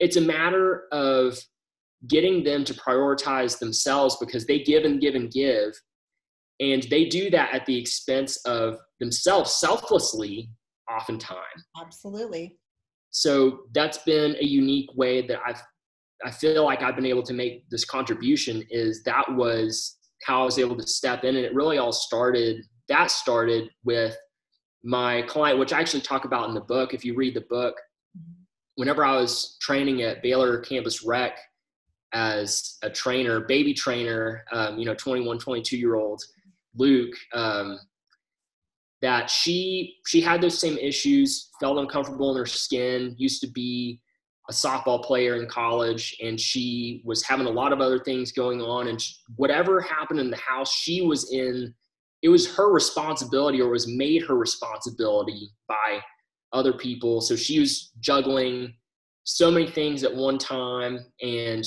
it's 0.00 0.16
a 0.16 0.20
matter 0.20 0.84
of 0.92 1.38
getting 2.08 2.42
them 2.42 2.64
to 2.64 2.74
prioritize 2.74 3.58
themselves 3.58 4.16
because 4.20 4.46
they 4.46 4.58
give 4.58 4.84
and 4.84 5.00
give 5.00 5.14
and 5.14 5.30
give. 5.30 5.72
And 6.60 6.82
they 6.90 7.06
do 7.06 7.30
that 7.30 7.54
at 7.54 7.66
the 7.66 7.78
expense 7.78 8.36
of 8.44 8.78
themselves 9.00 9.54
selflessly, 9.54 10.50
oftentimes. 10.90 11.38
Absolutely. 11.80 12.58
So 13.10 13.60
that's 13.74 13.98
been 13.98 14.36
a 14.40 14.44
unique 14.44 14.90
way 14.94 15.26
that 15.26 15.40
I've 15.46 15.62
I 16.24 16.30
feel 16.30 16.64
like 16.64 16.82
I've 16.82 16.96
been 16.96 17.06
able 17.06 17.22
to 17.24 17.32
make 17.32 17.68
this 17.70 17.84
contribution 17.84 18.64
is 18.70 19.02
that 19.04 19.24
was 19.30 19.96
how 20.24 20.42
I 20.42 20.44
was 20.44 20.58
able 20.58 20.76
to 20.76 20.86
step 20.86 21.24
in. 21.24 21.36
And 21.36 21.44
it 21.44 21.54
really 21.54 21.78
all 21.78 21.92
started, 21.92 22.64
that 22.88 23.10
started 23.10 23.70
with 23.84 24.16
my 24.84 25.22
client, 25.22 25.58
which 25.58 25.72
I 25.72 25.80
actually 25.80 26.02
talk 26.02 26.24
about 26.24 26.48
in 26.48 26.54
the 26.54 26.60
book. 26.60 26.94
If 26.94 27.04
you 27.04 27.14
read 27.14 27.34
the 27.34 27.44
book, 27.50 27.74
mm-hmm. 28.16 28.32
whenever 28.76 29.04
I 29.04 29.16
was 29.16 29.56
training 29.60 30.02
at 30.02 30.22
Baylor 30.22 30.58
Campus 30.60 31.04
Rec, 31.04 31.38
as 32.12 32.76
a 32.82 32.90
trainer, 32.90 33.40
baby 33.40 33.72
trainer, 33.72 34.44
um, 34.52 34.78
you 34.78 34.84
know, 34.84 34.94
21, 34.94 35.38
22 35.38 35.76
year 35.76 35.94
old 35.94 36.22
Luke, 36.76 37.14
um, 37.32 37.78
that 39.00 39.28
she 39.28 39.96
she 40.06 40.20
had 40.20 40.40
those 40.40 40.58
same 40.58 40.78
issues, 40.78 41.50
felt 41.58 41.78
uncomfortable 41.78 42.30
in 42.30 42.36
her 42.36 42.46
skin, 42.46 43.14
used 43.18 43.40
to 43.40 43.48
be 43.48 44.00
a 44.48 44.52
softball 44.52 45.02
player 45.02 45.36
in 45.36 45.48
college, 45.48 46.16
and 46.22 46.38
she 46.38 47.02
was 47.04 47.22
having 47.22 47.46
a 47.46 47.50
lot 47.50 47.72
of 47.72 47.80
other 47.80 47.98
things 47.98 48.32
going 48.32 48.60
on, 48.60 48.88
and 48.88 49.02
whatever 49.36 49.80
happened 49.80 50.20
in 50.20 50.30
the 50.30 50.36
house, 50.36 50.72
she 50.72 51.02
was 51.02 51.32
in. 51.32 51.72
It 52.22 52.28
was 52.28 52.54
her 52.56 52.72
responsibility, 52.72 53.60
or 53.60 53.70
was 53.70 53.88
made 53.88 54.22
her 54.26 54.36
responsibility 54.36 55.50
by 55.68 56.00
other 56.52 56.72
people. 56.72 57.20
So 57.20 57.34
she 57.34 57.58
was 57.58 57.92
juggling 58.00 58.74
so 59.24 59.50
many 59.50 59.68
things 59.68 60.04
at 60.04 60.14
one 60.14 60.38
time, 60.38 60.98
and 61.20 61.64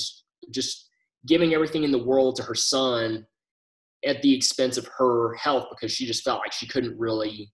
just 0.50 0.88
giving 1.26 1.54
everything 1.54 1.84
in 1.84 1.90
the 1.90 2.04
world 2.04 2.36
to 2.36 2.42
her 2.42 2.54
son 2.54 3.26
at 4.04 4.22
the 4.22 4.34
expense 4.34 4.76
of 4.76 4.88
her 4.96 5.34
health 5.34 5.66
because 5.70 5.92
she 5.92 6.06
just 6.06 6.22
felt 6.22 6.40
like 6.40 6.52
she 6.52 6.66
couldn't 6.66 6.96
really 6.98 7.50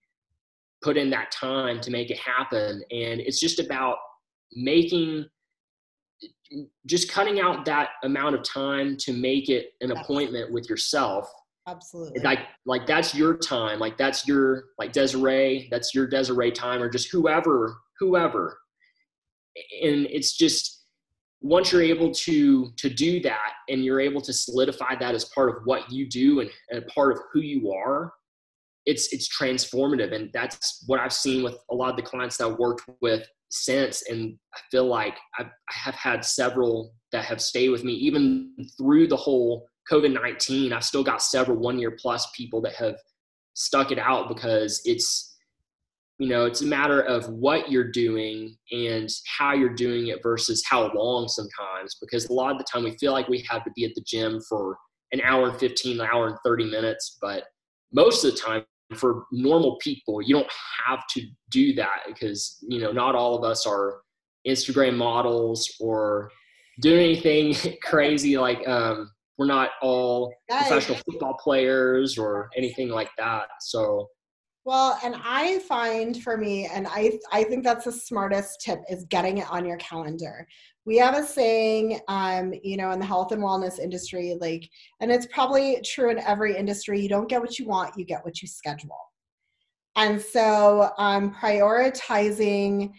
put 0.82 0.96
in 0.96 1.08
that 1.10 1.30
time 1.30 1.80
to 1.80 1.90
make 1.90 2.10
it 2.10 2.18
happen 2.18 2.82
and 2.90 3.20
it's 3.20 3.40
just 3.40 3.58
about 3.58 3.96
making 4.54 5.26
just 6.86 7.10
cutting 7.10 7.40
out 7.40 7.64
that 7.64 7.90
amount 8.04 8.34
of 8.34 8.42
time 8.42 8.96
to 8.98 9.12
make 9.12 9.48
it 9.48 9.72
an 9.80 9.92
appointment 9.92 10.52
with 10.52 10.68
yourself. 10.68 11.30
Absolutely. 11.68 12.20
Like 12.20 12.40
like 12.66 12.86
that's 12.86 13.14
your 13.14 13.36
time 13.36 13.78
like 13.78 13.96
that's 13.96 14.26
your 14.26 14.64
like 14.78 14.92
desiree 14.92 15.68
that's 15.70 15.94
your 15.94 16.08
desiree 16.08 16.50
time 16.50 16.82
or 16.82 16.88
just 16.88 17.10
whoever 17.12 17.76
whoever. 18.00 18.58
And 19.82 20.06
it's 20.10 20.36
just 20.36 20.84
once 21.40 21.72
you're 21.72 21.82
able 21.82 22.12
to 22.12 22.72
to 22.76 22.90
do 22.90 23.20
that 23.20 23.52
and 23.68 23.84
you're 23.84 24.00
able 24.00 24.20
to 24.22 24.32
solidify 24.32 24.96
that 24.98 25.14
as 25.14 25.24
part 25.26 25.50
of 25.50 25.62
what 25.64 25.90
you 25.90 26.08
do 26.08 26.40
and, 26.40 26.50
and 26.70 26.86
part 26.88 27.12
of 27.12 27.18
who 27.32 27.40
you 27.40 27.72
are 27.72 28.12
it's 28.84 29.12
it's 29.12 29.28
transformative. 29.28 30.12
And 30.12 30.30
that's 30.32 30.82
what 30.86 30.98
i've 30.98 31.12
seen 31.12 31.44
with 31.44 31.56
a 31.70 31.74
lot 31.74 31.90
of 31.90 31.96
the 31.96 32.02
clients 32.02 32.36
that 32.38 32.46
i've 32.48 32.58
worked 32.58 32.82
with 33.00 33.24
since 33.52 34.02
and 34.08 34.34
i 34.54 34.58
feel 34.70 34.86
like 34.86 35.18
I've, 35.38 35.46
I 35.46 35.74
have 35.74 35.94
had 35.94 36.24
several 36.24 36.94
that 37.12 37.26
have 37.26 37.42
stayed 37.42 37.68
with 37.68 37.84
me. 37.84 37.92
Even 37.92 38.56
through 38.78 39.08
the 39.08 39.16
whole 39.16 39.66
covid-19 39.90 40.72
i've 40.72 40.84
still 40.84 41.04
got 41.04 41.22
several 41.22 41.58
one 41.58 41.78
year 41.78 41.96
plus 42.00 42.30
people 42.34 42.62
that 42.62 42.74
have 42.74 42.96
stuck 43.54 43.92
it 43.92 43.98
out 43.98 44.28
because 44.28 44.80
it's 44.86 45.36
you 46.18 46.28
know 46.28 46.46
it's 46.46 46.62
a 46.62 46.66
matter 46.66 47.02
of 47.02 47.28
what 47.28 47.70
you're 47.70 47.90
doing 47.90 48.56
and 48.70 49.10
how 49.38 49.52
you're 49.52 49.74
doing 49.74 50.06
it 50.06 50.22
versus 50.22 50.62
how 50.66 50.90
long 50.94 51.28
sometimes 51.28 51.96
because 52.00 52.26
a 52.26 52.32
lot 52.32 52.52
of 52.52 52.58
the 52.58 52.64
time 52.64 52.84
we 52.84 52.96
feel 52.96 53.12
like 53.12 53.28
we 53.28 53.44
have 53.50 53.64
to 53.64 53.70
be 53.76 53.84
at 53.84 53.94
the 53.94 54.04
gym 54.06 54.40
for 54.48 54.78
an 55.12 55.20
hour 55.20 55.50
and 55.50 55.58
15 55.58 56.00
an 56.00 56.06
hour 56.10 56.28
and 56.28 56.38
30 56.42 56.70
minutes 56.70 57.18
but 57.20 57.44
most 57.92 58.24
of 58.24 58.32
the 58.32 58.38
time 58.38 58.64
for 58.94 59.24
normal 59.32 59.76
people 59.80 60.20
you 60.22 60.34
don't 60.34 60.52
have 60.86 61.00
to 61.08 61.22
do 61.50 61.74
that 61.74 62.00
because 62.06 62.58
you 62.62 62.80
know 62.80 62.92
not 62.92 63.14
all 63.14 63.36
of 63.36 63.44
us 63.44 63.66
are 63.66 64.00
instagram 64.46 64.96
models 64.96 65.70
or 65.80 66.30
doing 66.80 67.00
anything 67.00 67.76
crazy 67.82 68.36
like 68.38 68.66
um, 68.68 69.10
we're 69.38 69.46
not 69.46 69.70
all 69.80 70.32
professional 70.48 70.98
football 70.98 71.36
players 71.42 72.18
or 72.18 72.48
anything 72.56 72.88
like 72.88 73.10
that. 73.18 73.46
So 73.60 74.08
Well, 74.64 74.98
and 75.02 75.16
I 75.24 75.58
find 75.60 76.22
for 76.22 76.36
me, 76.36 76.66
and 76.72 76.86
I 76.86 77.18
I 77.32 77.42
think 77.44 77.64
that's 77.64 77.84
the 77.84 77.92
smartest 77.92 78.60
tip 78.60 78.80
is 78.88 79.04
getting 79.06 79.38
it 79.38 79.50
on 79.50 79.66
your 79.66 79.76
calendar. 79.78 80.46
We 80.84 80.98
have 80.98 81.16
a 81.16 81.24
saying, 81.24 82.00
um, 82.08 82.52
you 82.62 82.76
know, 82.76 82.90
in 82.92 83.00
the 83.00 83.06
health 83.06 83.32
and 83.32 83.42
wellness 83.42 83.78
industry, 83.80 84.36
like, 84.40 84.68
and 85.00 85.10
it's 85.10 85.26
probably 85.26 85.80
true 85.84 86.10
in 86.10 86.18
every 86.18 86.56
industry. 86.56 87.00
You 87.00 87.08
don't 87.08 87.28
get 87.28 87.40
what 87.40 87.58
you 87.58 87.66
want, 87.66 87.96
you 87.96 88.04
get 88.04 88.24
what 88.24 88.40
you 88.40 88.48
schedule. 88.48 88.98
And 89.96 90.20
so, 90.20 90.90
um, 90.96 91.34
prioritizing 91.34 92.92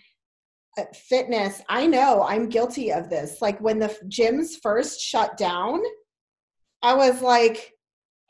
uh, 0.78 0.84
fitness. 0.94 1.62
I 1.70 1.88
know 1.88 2.24
I'm 2.24 2.50
guilty 2.50 2.92
of 2.92 3.10
this. 3.10 3.42
Like 3.42 3.60
when 3.62 3.80
the 3.80 3.96
gyms 4.08 4.56
first 4.62 5.00
shut 5.00 5.38
down, 5.38 5.82
I 6.82 6.94
was 6.94 7.22
like, 7.22 7.73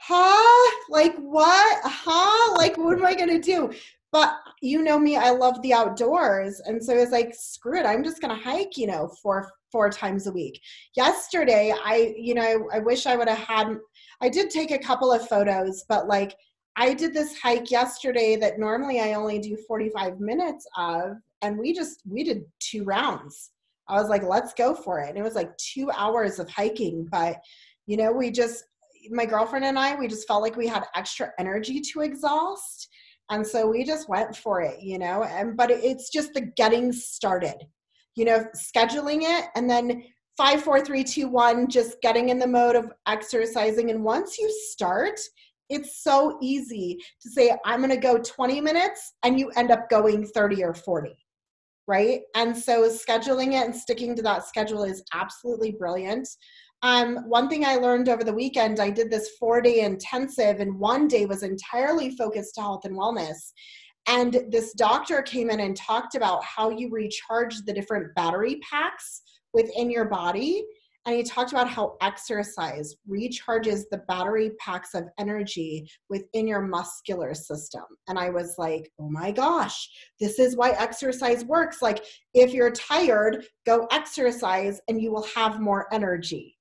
huh? 0.05 0.71
Like 0.89 1.15
what? 1.17 1.81
Huh? 1.83 2.55
Like 2.55 2.77
what 2.77 2.97
am 2.97 3.05
I 3.05 3.15
gonna 3.15 3.39
do? 3.39 3.71
But 4.11 4.35
you 4.61 4.83
know 4.83 4.99
me, 4.99 5.17
I 5.17 5.31
love 5.31 5.59
the 5.61 5.73
outdoors. 5.73 6.61
And 6.65 6.83
so 6.83 6.93
it's 6.93 7.11
like, 7.11 7.33
screw 7.33 7.79
it, 7.79 7.85
I'm 7.85 8.03
just 8.03 8.21
gonna 8.21 8.35
hike, 8.35 8.77
you 8.77 8.87
know, 8.87 9.09
four 9.21 9.49
four 9.71 9.89
times 9.89 10.27
a 10.27 10.31
week. 10.31 10.61
Yesterday, 10.95 11.73
I, 11.83 12.13
you 12.15 12.35
know, 12.35 12.43
I, 12.43 12.77
I 12.77 12.79
wish 12.79 13.07
I 13.07 13.15
would 13.15 13.27
have 13.27 13.39
had 13.39 13.77
I 14.21 14.29
did 14.29 14.49
take 14.49 14.71
a 14.71 14.77
couple 14.77 15.11
of 15.11 15.27
photos, 15.27 15.83
but 15.89 16.07
like 16.07 16.35
I 16.75 16.93
did 16.93 17.13
this 17.13 17.37
hike 17.39 17.71
yesterday 17.71 18.35
that 18.37 18.59
normally 18.59 18.99
I 18.99 19.13
only 19.13 19.39
do 19.39 19.57
45 19.67 20.19
minutes 20.19 20.67
of, 20.77 21.17
and 21.41 21.57
we 21.57 21.73
just 21.73 22.01
we 22.07 22.23
did 22.23 22.43
two 22.59 22.83
rounds. 22.83 23.51
I 23.87 23.99
was 23.99 24.09
like, 24.09 24.23
let's 24.23 24.53
go 24.53 24.73
for 24.73 24.99
it. 24.99 25.09
And 25.09 25.17
it 25.17 25.23
was 25.23 25.35
like 25.35 25.55
two 25.57 25.91
hours 25.91 26.39
of 26.39 26.49
hiking, 26.49 27.07
but 27.11 27.37
you 27.85 27.97
know, 27.97 28.11
we 28.13 28.31
just 28.31 28.63
my 29.09 29.25
girlfriend 29.25 29.65
and 29.65 29.77
I, 29.77 29.95
we 29.95 30.07
just 30.07 30.27
felt 30.27 30.41
like 30.41 30.55
we 30.55 30.67
had 30.67 30.85
extra 30.95 31.31
energy 31.39 31.81
to 31.81 32.01
exhaust. 32.01 32.87
And 33.29 33.45
so 33.45 33.67
we 33.67 33.83
just 33.83 34.09
went 34.09 34.35
for 34.35 34.61
it, 34.61 34.81
you 34.81 34.99
know, 34.99 35.23
and 35.23 35.55
but 35.55 35.71
it's 35.71 36.09
just 36.09 36.33
the 36.33 36.41
getting 36.57 36.91
started, 36.91 37.55
you 38.15 38.25
know, 38.25 38.45
scheduling 38.55 39.21
it 39.21 39.45
and 39.55 39.69
then 39.69 40.03
five, 40.37 40.61
four, 40.63 40.81
three, 40.81 41.03
two, 41.03 41.27
one, 41.27 41.67
just 41.67 42.01
getting 42.01 42.29
in 42.29 42.39
the 42.39 42.47
mode 42.47 42.75
of 42.75 42.91
exercising. 43.07 43.91
And 43.91 44.03
once 44.03 44.37
you 44.37 44.51
start, 44.71 45.19
it's 45.69 46.03
so 46.03 46.37
easy 46.41 46.97
to 47.21 47.29
say, 47.29 47.55
I'm 47.65 47.87
to 47.87 47.97
go 47.97 48.17
20 48.17 48.59
minutes 48.59 49.13
and 49.23 49.39
you 49.39 49.49
end 49.55 49.71
up 49.71 49.89
going 49.89 50.25
30 50.25 50.63
or 50.63 50.73
40 50.73 51.15
right? 51.87 52.21
And 52.35 52.55
so 52.55 52.89
scheduling 52.89 53.53
it 53.53 53.65
and 53.65 53.75
sticking 53.75 54.15
to 54.15 54.21
that 54.23 54.45
schedule 54.45 54.83
is 54.83 55.03
absolutely 55.13 55.71
brilliant. 55.71 56.27
Um, 56.83 57.29
one 57.29 57.47
thing 57.47 57.63
I 57.63 57.77
learned 57.77 58.09
over 58.09 58.25
the 58.25 58.33
weekend, 58.33 58.81
I 58.81 58.89
did 58.89 59.09
this 59.09 59.37
four 59.39 59.61
day 59.61 59.79
intensive, 59.79 60.59
and 60.59 60.77
one 60.77 61.07
day 61.07 61.25
was 61.25 61.41
entirely 61.41 62.11
focused 62.11 62.55
to 62.55 62.61
health 62.61 62.83
and 62.83 62.97
wellness. 62.97 63.53
And 64.05 64.45
this 64.49 64.73
doctor 64.73 65.21
came 65.21 65.49
in 65.49 65.61
and 65.61 65.77
talked 65.77 66.15
about 66.15 66.43
how 66.43 66.69
you 66.69 66.89
recharge 66.91 67.55
the 67.61 67.71
different 67.71 68.13
battery 68.15 68.59
packs 68.69 69.21
within 69.53 69.89
your 69.89 70.05
body. 70.05 70.65
And 71.05 71.15
he 71.15 71.23
talked 71.23 71.53
about 71.53 71.69
how 71.69 71.95
exercise 72.01 72.95
recharges 73.09 73.83
the 73.89 74.03
battery 74.09 74.51
packs 74.59 74.93
of 74.93 75.05
energy 75.17 75.89
within 76.09 76.47
your 76.47 76.61
muscular 76.61 77.33
system. 77.33 77.83
And 78.09 78.19
I 78.19 78.29
was 78.29 78.55
like, 78.57 78.91
oh 78.99 79.09
my 79.09 79.31
gosh, 79.31 79.89
this 80.19 80.37
is 80.37 80.57
why 80.57 80.71
exercise 80.71 81.45
works. 81.45 81.81
Like, 81.81 82.05
if 82.33 82.53
you're 82.53 82.71
tired, 82.71 83.45
go 83.65 83.87
exercise 83.91 84.81
and 84.89 85.01
you 85.01 85.13
will 85.13 85.27
have 85.35 85.61
more 85.61 85.87
energy 85.93 86.52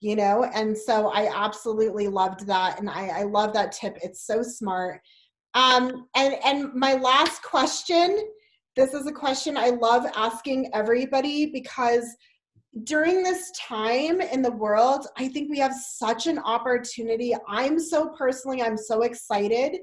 you 0.00 0.16
know 0.16 0.44
and 0.54 0.76
so 0.76 1.08
i 1.08 1.30
absolutely 1.32 2.08
loved 2.08 2.46
that 2.46 2.78
and 2.78 2.88
i, 2.90 3.20
I 3.20 3.22
love 3.22 3.52
that 3.54 3.72
tip 3.72 3.98
it's 4.02 4.26
so 4.26 4.42
smart. 4.42 5.00
Um, 5.54 6.06
and 6.14 6.36
and 6.44 6.72
my 6.74 6.94
last 6.94 7.42
question 7.42 8.18
this 8.76 8.94
is 8.94 9.06
a 9.06 9.12
question 9.12 9.56
i 9.56 9.70
love 9.70 10.06
asking 10.16 10.70
everybody 10.72 11.46
because 11.46 12.06
during 12.84 13.24
this 13.24 13.50
time 13.58 14.20
in 14.20 14.42
the 14.42 14.52
world 14.52 15.06
i 15.16 15.28
think 15.28 15.50
we 15.50 15.58
have 15.58 15.74
such 15.74 16.26
an 16.26 16.38
opportunity. 16.38 17.34
I'm 17.48 17.78
so 17.78 18.08
personally 18.16 18.62
i'm 18.62 18.76
so 18.76 19.02
excited. 19.02 19.76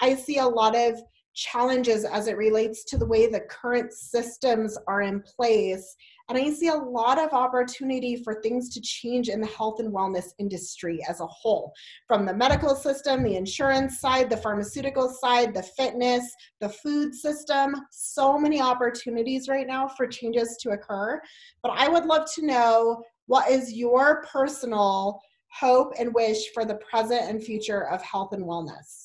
I 0.00 0.16
see 0.16 0.38
a 0.38 0.46
lot 0.46 0.76
of 0.76 1.00
challenges 1.34 2.04
as 2.04 2.26
it 2.26 2.36
relates 2.36 2.84
to 2.84 2.98
the 2.98 3.06
way 3.06 3.26
the 3.26 3.40
current 3.48 3.92
systems 3.92 4.76
are 4.86 5.02
in 5.02 5.22
place 5.22 5.96
and 6.34 6.46
I 6.46 6.50
see 6.50 6.68
a 6.68 6.74
lot 6.74 7.18
of 7.18 7.34
opportunity 7.34 8.16
for 8.16 8.40
things 8.40 8.70
to 8.70 8.80
change 8.80 9.28
in 9.28 9.38
the 9.38 9.46
health 9.46 9.80
and 9.80 9.92
wellness 9.92 10.32
industry 10.38 10.98
as 11.06 11.20
a 11.20 11.26
whole 11.26 11.74
from 12.08 12.24
the 12.24 12.32
medical 12.32 12.74
system, 12.74 13.22
the 13.22 13.36
insurance 13.36 14.00
side, 14.00 14.30
the 14.30 14.36
pharmaceutical 14.38 15.10
side, 15.10 15.52
the 15.52 15.62
fitness, 15.62 16.24
the 16.62 16.70
food 16.70 17.14
system. 17.14 17.74
So 17.90 18.38
many 18.38 18.62
opportunities 18.62 19.46
right 19.46 19.66
now 19.66 19.86
for 19.88 20.06
changes 20.06 20.56
to 20.62 20.70
occur. 20.70 21.20
But 21.62 21.72
I 21.74 21.88
would 21.88 22.06
love 22.06 22.26
to 22.36 22.46
know 22.46 23.02
what 23.26 23.50
is 23.50 23.74
your 23.74 24.24
personal 24.24 25.20
hope 25.50 25.92
and 25.98 26.14
wish 26.14 26.50
for 26.54 26.64
the 26.64 26.76
present 26.76 27.28
and 27.28 27.44
future 27.44 27.90
of 27.90 28.00
health 28.00 28.32
and 28.32 28.44
wellness? 28.44 29.01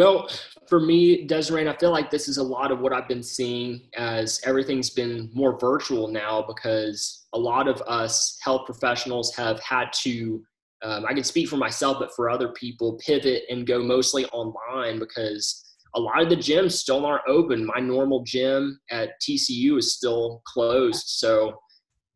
Well, 0.00 0.30
for 0.66 0.80
me, 0.80 1.26
Desiree, 1.26 1.68
I 1.68 1.76
feel 1.76 1.90
like 1.90 2.10
this 2.10 2.26
is 2.26 2.38
a 2.38 2.42
lot 2.42 2.72
of 2.72 2.80
what 2.80 2.94
I've 2.94 3.06
been 3.06 3.22
seeing 3.22 3.82
as 3.98 4.40
everything's 4.46 4.88
been 4.88 5.28
more 5.34 5.58
virtual 5.58 6.08
now 6.08 6.40
because 6.40 7.26
a 7.34 7.38
lot 7.38 7.68
of 7.68 7.82
us 7.82 8.38
health 8.42 8.64
professionals 8.64 9.36
have 9.36 9.60
had 9.60 9.92
to, 10.04 10.42
um, 10.82 11.04
I 11.04 11.12
can 11.12 11.22
speak 11.22 11.50
for 11.50 11.58
myself, 11.58 11.98
but 12.00 12.14
for 12.16 12.30
other 12.30 12.48
people, 12.52 12.98
pivot 13.04 13.42
and 13.50 13.66
go 13.66 13.82
mostly 13.82 14.24
online 14.28 14.98
because 14.98 15.62
a 15.94 16.00
lot 16.00 16.22
of 16.22 16.30
the 16.30 16.36
gyms 16.36 16.72
still 16.72 17.04
aren't 17.04 17.28
open. 17.28 17.66
My 17.66 17.78
normal 17.78 18.22
gym 18.24 18.80
at 18.90 19.20
TCU 19.20 19.76
is 19.76 19.94
still 19.94 20.40
closed. 20.46 21.08
So, 21.08 21.60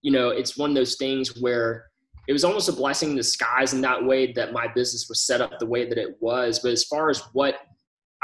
you 0.00 0.10
know, 0.10 0.30
it's 0.30 0.56
one 0.56 0.70
of 0.70 0.76
those 0.76 0.96
things 0.96 1.38
where 1.38 1.84
it 2.28 2.32
was 2.32 2.44
almost 2.44 2.70
a 2.70 2.72
blessing 2.72 3.10
in 3.10 3.16
disguise 3.16 3.74
in 3.74 3.82
that 3.82 4.02
way 4.02 4.32
that 4.32 4.54
my 4.54 4.68
business 4.68 5.06
was 5.10 5.26
set 5.26 5.42
up 5.42 5.58
the 5.58 5.66
way 5.66 5.86
that 5.86 5.98
it 5.98 6.16
was. 6.20 6.60
But 6.60 6.72
as 6.72 6.84
far 6.84 7.10
as 7.10 7.20
what 7.34 7.56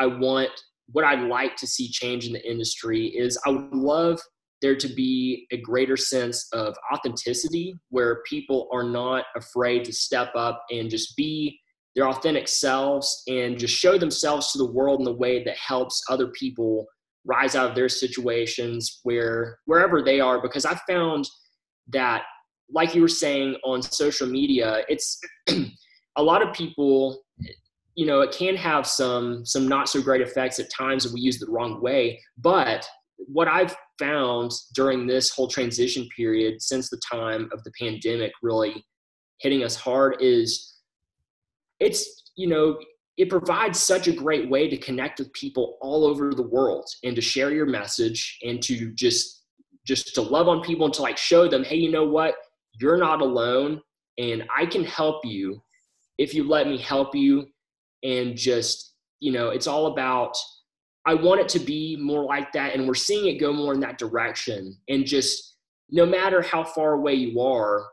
I 0.00 0.06
want, 0.06 0.50
what 0.92 1.04
I'd 1.04 1.28
like 1.28 1.56
to 1.56 1.66
see 1.66 1.88
change 1.88 2.26
in 2.26 2.32
the 2.32 2.50
industry 2.50 3.06
is 3.06 3.38
I 3.46 3.50
would 3.50 3.72
love 3.72 4.20
there 4.62 4.76
to 4.76 4.88
be 4.88 5.46
a 5.52 5.56
greater 5.56 5.96
sense 5.96 6.48
of 6.52 6.74
authenticity 6.92 7.74
where 7.90 8.22
people 8.28 8.68
are 8.72 8.82
not 8.82 9.24
afraid 9.36 9.84
to 9.84 9.92
step 9.92 10.32
up 10.34 10.64
and 10.70 10.90
just 10.90 11.16
be 11.16 11.58
their 11.94 12.08
authentic 12.08 12.46
selves 12.46 13.22
and 13.26 13.58
just 13.58 13.74
show 13.74 13.98
themselves 13.98 14.52
to 14.52 14.58
the 14.58 14.70
world 14.70 15.00
in 15.00 15.06
a 15.06 15.12
way 15.12 15.42
that 15.44 15.56
helps 15.56 16.02
other 16.10 16.28
people 16.28 16.86
rise 17.24 17.54
out 17.54 17.68
of 17.68 17.74
their 17.74 17.88
situations 17.88 19.00
where 19.02 19.58
wherever 19.66 20.02
they 20.02 20.20
are. 20.20 20.40
Because 20.40 20.64
i 20.64 20.78
found 20.88 21.28
that 21.88 22.22
like 22.72 22.94
you 22.94 23.00
were 23.00 23.08
saying 23.08 23.56
on 23.64 23.82
social 23.82 24.26
media 24.26 24.84
it's 24.88 25.18
a 26.16 26.22
lot 26.22 26.46
of 26.46 26.54
people 26.54 27.22
you 27.94 28.06
know 28.06 28.20
it 28.20 28.32
can 28.32 28.56
have 28.56 28.86
some 28.86 29.44
some 29.44 29.68
not 29.68 29.88
so 29.88 30.00
great 30.00 30.20
effects 30.20 30.58
at 30.58 30.70
times 30.70 31.04
if 31.04 31.12
we 31.12 31.20
use 31.20 31.36
it 31.36 31.46
the 31.46 31.52
wrong 31.52 31.80
way. 31.80 32.20
But 32.38 32.88
what 33.26 33.48
i've 33.48 33.76
found 33.98 34.50
during 34.74 35.06
this 35.06 35.30
whole 35.30 35.48
transition 35.48 36.08
period 36.16 36.60
since 36.60 36.88
the 36.88 37.00
time 37.10 37.48
of 37.52 37.62
the 37.64 37.72
pandemic 37.78 38.32
really 38.42 38.84
hitting 39.40 39.62
us 39.62 39.76
hard 39.76 40.16
is 40.20 40.78
it's 41.80 42.30
you 42.36 42.46
know 42.46 42.78
it 43.16 43.28
provides 43.28 43.78
such 43.78 44.08
a 44.08 44.12
great 44.12 44.48
way 44.48 44.68
to 44.68 44.76
connect 44.78 45.18
with 45.18 45.32
people 45.34 45.76
all 45.82 46.06
over 46.06 46.32
the 46.32 46.42
world 46.42 46.88
and 47.04 47.14
to 47.14 47.20
share 47.20 47.50
your 47.50 47.66
message 47.66 48.38
and 48.42 48.62
to 48.62 48.92
just 48.94 49.44
just 49.86 50.14
to 50.14 50.22
love 50.22 50.48
on 50.48 50.62
people 50.62 50.86
and 50.86 50.94
to 50.94 51.02
like 51.02 51.18
show 51.18 51.48
them 51.48 51.64
hey 51.64 51.76
you 51.76 51.90
know 51.90 52.04
what? 52.04 52.34
You're 52.80 52.98
not 52.98 53.20
alone 53.20 53.80
and 54.18 54.44
i 54.56 54.64
can 54.64 54.84
help 54.84 55.24
you 55.24 55.62
if 56.18 56.34
you 56.34 56.48
let 56.48 56.66
me 56.66 56.78
help 56.78 57.14
you 57.14 57.46
and 58.02 58.36
just 58.36 58.94
you 59.20 59.32
know 59.32 59.50
it's 59.50 59.66
all 59.66 59.86
about 59.86 60.36
i 61.06 61.14
want 61.14 61.40
it 61.40 61.48
to 61.48 61.58
be 61.58 61.96
more 62.00 62.24
like 62.24 62.52
that 62.52 62.74
and 62.74 62.86
we're 62.86 62.94
seeing 62.94 63.26
it 63.26 63.40
go 63.40 63.52
more 63.52 63.74
in 63.74 63.80
that 63.80 63.98
direction. 63.98 64.76
And 64.88 65.04
just 65.06 65.56
no 65.90 66.06
matter 66.06 66.40
how 66.42 66.64
far 66.64 66.94
away 66.94 67.14
you 67.14 67.40
are 67.40 67.86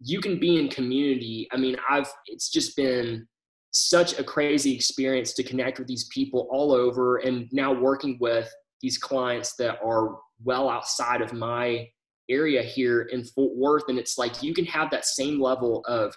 you 0.00 0.20
can 0.20 0.38
be 0.38 0.58
in 0.58 0.68
community. 0.68 1.48
I 1.52 1.56
mean 1.56 1.76
i've 1.88 2.12
it's 2.26 2.50
just 2.50 2.76
been 2.76 3.26
such 3.70 4.18
a 4.18 4.24
crazy 4.24 4.72
experience 4.72 5.32
to 5.34 5.42
connect 5.42 5.78
with 5.78 5.88
these 5.88 6.04
people 6.08 6.48
all 6.50 6.72
over 6.72 7.16
and 7.18 7.48
now 7.52 7.72
working 7.72 8.16
with 8.20 8.48
these 8.80 8.98
clients 8.98 9.56
that 9.56 9.78
are 9.84 10.18
well 10.44 10.68
outside 10.68 11.20
of 11.20 11.32
my 11.32 11.88
area 12.30 12.62
here 12.62 13.02
in 13.02 13.24
Fort 13.24 13.56
Worth 13.56 13.84
and 13.88 13.98
it's 13.98 14.16
like 14.16 14.42
you 14.42 14.54
can 14.54 14.64
have 14.66 14.90
that 14.90 15.04
same 15.04 15.40
level 15.40 15.84
of 15.86 16.14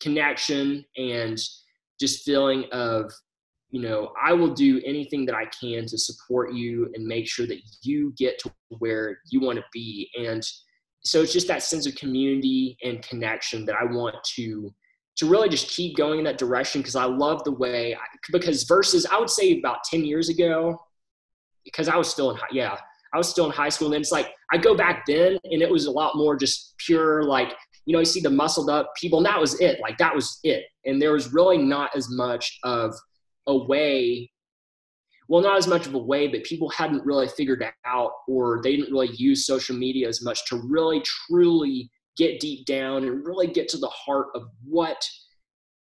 connection 0.00 0.84
and 0.96 1.38
just 2.02 2.24
feeling 2.24 2.64
of 2.72 3.10
you 3.70 3.80
know 3.80 4.12
i 4.22 4.32
will 4.32 4.52
do 4.52 4.80
anything 4.84 5.24
that 5.24 5.34
i 5.34 5.44
can 5.46 5.86
to 5.86 5.96
support 5.96 6.52
you 6.52 6.90
and 6.94 7.04
make 7.04 7.26
sure 7.26 7.46
that 7.46 7.60
you 7.82 8.12
get 8.18 8.38
to 8.38 8.52
where 8.78 9.18
you 9.30 9.40
want 9.40 9.58
to 9.58 9.64
be 9.72 10.10
and 10.18 10.42
so 11.04 11.22
it's 11.22 11.32
just 11.32 11.48
that 11.48 11.62
sense 11.62 11.86
of 11.86 11.94
community 11.94 12.76
and 12.84 13.02
connection 13.02 13.64
that 13.64 13.76
i 13.76 13.84
want 13.84 14.16
to 14.24 14.72
to 15.16 15.26
really 15.26 15.48
just 15.48 15.68
keep 15.68 15.96
going 15.96 16.18
in 16.18 16.24
that 16.24 16.38
direction 16.38 16.80
because 16.80 16.96
I 16.96 17.04
love 17.04 17.44
the 17.44 17.52
way, 17.52 17.94
I, 17.94 17.98
because 18.32 18.64
versus, 18.64 19.06
I 19.06 19.18
would 19.18 19.30
say 19.30 19.58
about 19.58 19.84
10 19.84 20.04
years 20.04 20.28
ago, 20.28 20.80
because 21.64 21.88
I 21.88 21.96
was 21.96 22.08
still 22.08 22.30
in, 22.30 22.36
high 22.36 22.46
yeah, 22.50 22.76
I 23.12 23.18
was 23.18 23.28
still 23.28 23.44
in 23.44 23.52
high 23.52 23.68
school. 23.68 23.92
And 23.92 24.00
it's 24.00 24.12
like, 24.12 24.32
I 24.52 24.56
go 24.56 24.74
back 24.74 25.04
then 25.06 25.38
and 25.44 25.62
it 25.62 25.70
was 25.70 25.84
a 25.84 25.90
lot 25.90 26.16
more 26.16 26.34
just 26.36 26.74
pure, 26.78 27.24
like, 27.24 27.52
you 27.84 27.92
know, 27.92 27.98
you 27.98 28.04
see 28.04 28.20
the 28.20 28.30
muscled 28.30 28.70
up 28.70 28.92
people 29.00 29.18
and 29.18 29.26
that 29.26 29.40
was 29.40 29.60
it. 29.60 29.80
Like 29.80 29.98
that 29.98 30.14
was 30.14 30.38
it. 30.44 30.64
And 30.84 31.00
there 31.00 31.12
was 31.12 31.32
really 31.32 31.58
not 31.58 31.90
as 31.96 32.08
much 32.10 32.58
of 32.62 32.94
a 33.46 33.56
way 33.56 34.30
well, 35.28 35.40
not 35.40 35.56
as 35.56 35.66
much 35.66 35.86
of 35.86 35.94
a 35.94 35.98
way, 35.98 36.28
but 36.28 36.44
people 36.44 36.68
hadn't 36.68 37.06
really 37.06 37.26
figured 37.26 37.64
out 37.86 38.10
or 38.28 38.60
they 38.62 38.76
didn't 38.76 38.92
really 38.92 39.14
use 39.14 39.46
social 39.46 39.74
media 39.74 40.06
as 40.06 40.22
much 40.22 40.44
to 40.46 40.60
really 40.68 41.02
truly 41.02 41.90
get 42.18 42.38
deep 42.38 42.66
down 42.66 43.04
and 43.04 43.24
really 43.24 43.46
get 43.46 43.66
to 43.68 43.78
the 43.78 43.88
heart 43.88 44.26
of 44.34 44.42
what 44.62 45.02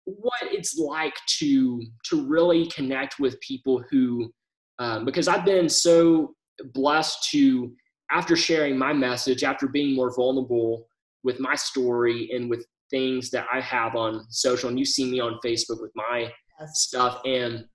what 0.06 0.42
it's 0.44 0.78
like 0.78 1.16
to 1.28 1.84
to 2.06 2.26
really 2.28 2.66
connect 2.68 3.20
with 3.20 3.40
people 3.42 3.84
who 3.92 4.32
um, 4.80 5.06
because 5.06 5.28
I've 5.28 5.44
been 5.44 5.70
so 5.70 6.34
blessed 6.74 7.30
to 7.32 7.74
after 8.10 8.36
sharing 8.36 8.78
my 8.78 8.94
message 8.94 9.44
after 9.44 9.68
being 9.68 9.96
more 9.96 10.16
vulnerable 10.16 10.88
with 11.24 11.40
my 11.40 11.56
story 11.56 12.30
and 12.34 12.50
with 12.50 12.66
things 12.90 13.30
that 13.32 13.48
I 13.52 13.62
have 13.62 13.96
on 13.96 14.26
social 14.30 14.70
and 14.70 14.78
you 14.78 14.86
see 14.86 15.10
me 15.10 15.20
on 15.20 15.40
Facebook 15.44 15.82
with 15.82 15.92
my 15.96 16.32
yes. 16.60 16.82
stuff 16.82 17.22
and 17.26 17.66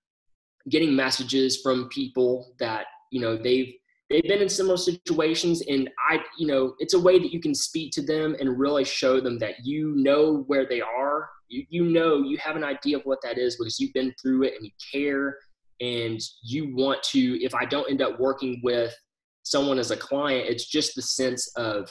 getting 0.68 0.94
messages 0.94 1.60
from 1.62 1.88
people 1.88 2.54
that 2.58 2.86
you 3.10 3.20
know 3.20 3.36
they've 3.36 3.72
they've 4.10 4.22
been 4.22 4.42
in 4.42 4.48
similar 4.48 4.76
situations 4.76 5.62
and 5.68 5.88
i 6.10 6.18
you 6.38 6.46
know 6.46 6.74
it's 6.78 6.94
a 6.94 7.00
way 7.00 7.18
that 7.18 7.32
you 7.32 7.40
can 7.40 7.54
speak 7.54 7.92
to 7.92 8.02
them 8.02 8.36
and 8.40 8.58
really 8.58 8.84
show 8.84 9.20
them 9.20 9.38
that 9.38 9.54
you 9.64 9.94
know 9.96 10.44
where 10.46 10.66
they 10.66 10.80
are 10.80 11.28
you, 11.48 11.64
you 11.68 11.84
know 11.84 12.22
you 12.22 12.36
have 12.38 12.56
an 12.56 12.64
idea 12.64 12.96
of 12.96 13.02
what 13.04 13.18
that 13.22 13.38
is 13.38 13.56
because 13.56 13.78
you've 13.78 13.92
been 13.92 14.12
through 14.20 14.42
it 14.42 14.54
and 14.54 14.64
you 14.64 14.70
care 14.92 15.38
and 15.80 16.20
you 16.42 16.74
want 16.74 17.02
to 17.02 17.42
if 17.44 17.54
i 17.54 17.64
don't 17.64 17.90
end 17.90 18.02
up 18.02 18.18
working 18.18 18.60
with 18.62 18.94
someone 19.42 19.78
as 19.78 19.90
a 19.90 19.96
client 19.96 20.48
it's 20.48 20.66
just 20.66 20.94
the 20.96 21.02
sense 21.02 21.50
of 21.56 21.88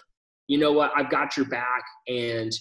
you 0.48 0.58
know 0.58 0.72
what 0.72 0.92
i've 0.96 1.10
got 1.10 1.36
your 1.36 1.46
back 1.48 1.84
and 2.08 2.52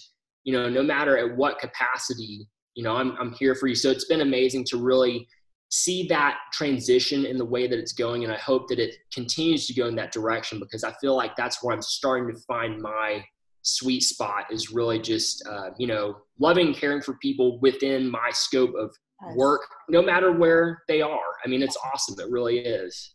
you 0.43 0.53
know 0.53 0.69
no 0.69 0.83
matter 0.83 1.17
at 1.17 1.35
what 1.37 1.59
capacity 1.59 2.47
you 2.75 2.83
know 2.83 2.95
i'm, 2.95 3.15
I'm 3.19 3.33
here 3.33 3.55
for 3.55 3.67
you. 3.67 3.75
So 3.75 3.89
it's 3.89 4.05
been 4.05 4.21
amazing 4.21 4.65
to 4.65 4.77
really 4.77 5.27
see 5.69 6.07
that 6.07 6.37
transition 6.53 7.25
in 7.25 7.37
the 7.37 7.45
way 7.45 7.67
that 7.67 7.79
it's 7.79 7.93
going 7.93 8.23
and 8.23 8.31
i 8.31 8.37
hope 8.37 8.67
that 8.69 8.79
it 8.79 8.95
continues 9.13 9.65
to 9.67 9.73
go 9.73 9.87
in 9.87 9.95
that 9.95 10.11
direction 10.11 10.59
because 10.59 10.83
i 10.83 10.93
feel 11.01 11.15
like 11.15 11.35
that's 11.35 11.63
where 11.63 11.73
i'm 11.73 11.81
starting 11.81 12.33
to 12.33 12.39
find 12.41 12.81
my 12.81 13.23
sweet 13.63 14.03
spot 14.03 14.45
is 14.51 14.71
really 14.71 14.99
just 14.99 15.45
uh, 15.47 15.71
you 15.79 15.87
know 15.87 16.17
loving 16.39 16.67
and 16.67 16.75
caring 16.75 17.01
for 17.01 17.15
people 17.15 17.59
within 17.61 18.09
my 18.09 18.29
scope 18.31 18.73
of 18.75 18.95
work 19.35 19.61
no 19.89 20.01
matter 20.01 20.31
where 20.31 20.83
they 20.87 21.01
are. 21.01 21.33
I 21.43 21.47
mean 21.47 21.61
it's 21.61 21.77
awesome. 21.77 22.15
It 22.19 22.31
really 22.31 22.59
is 22.59 23.14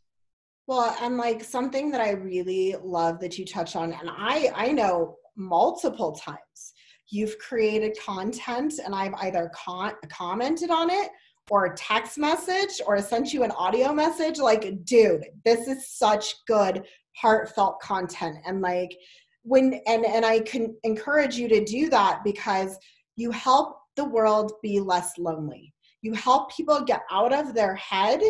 well 0.71 0.97
and 1.03 1.17
like 1.17 1.43
something 1.43 1.91
that 1.91 2.01
i 2.01 2.11
really 2.11 2.77
love 2.83 3.21
that 3.21 3.37
you 3.37 3.45
touch 3.45 3.77
on 3.77 3.93
and 3.93 4.09
i 4.09 4.51
i 4.55 4.73
know 4.73 5.17
multiple 5.37 6.13
times 6.13 6.73
you've 7.09 7.37
created 7.39 7.97
content 8.05 8.75
and 8.85 8.95
i've 8.95 9.15
either 9.15 9.51
con- 9.55 9.95
commented 10.09 10.71
on 10.71 10.89
it 10.89 11.11
or 11.51 11.67
a 11.67 11.77
text 11.77 12.17
message 12.17 12.81
or 12.87 13.03
sent 13.03 13.33
you 13.33 13.43
an 13.43 13.51
audio 13.53 13.93
message 13.93 14.39
like 14.39 14.85
dude 14.85 15.25
this 15.45 15.67
is 15.67 15.91
such 15.91 16.35
good 16.47 16.85
heartfelt 17.21 17.81
content. 17.81 18.39
And 18.47 18.61
like 18.61 18.97
when 19.43 19.81
and 19.87 20.05
and 20.05 20.25
i 20.25 20.41
can 20.41 20.77
encourage 20.85 21.37
you 21.37 21.49
to 21.49 21.65
do 21.65 21.89
that 21.91 22.21
because 22.25 22.77
you 23.17 23.31
help 23.31 23.77
the 23.97 24.05
world 24.05 24.53
be 24.63 24.81
less 24.81 25.13
lonely. 25.19 25.75
You 26.03 26.15
help 26.15 26.55
people 26.55 26.81
get 26.83 27.03
out 27.11 27.33
of 27.33 27.55
their 27.55 27.75
head 27.75 28.21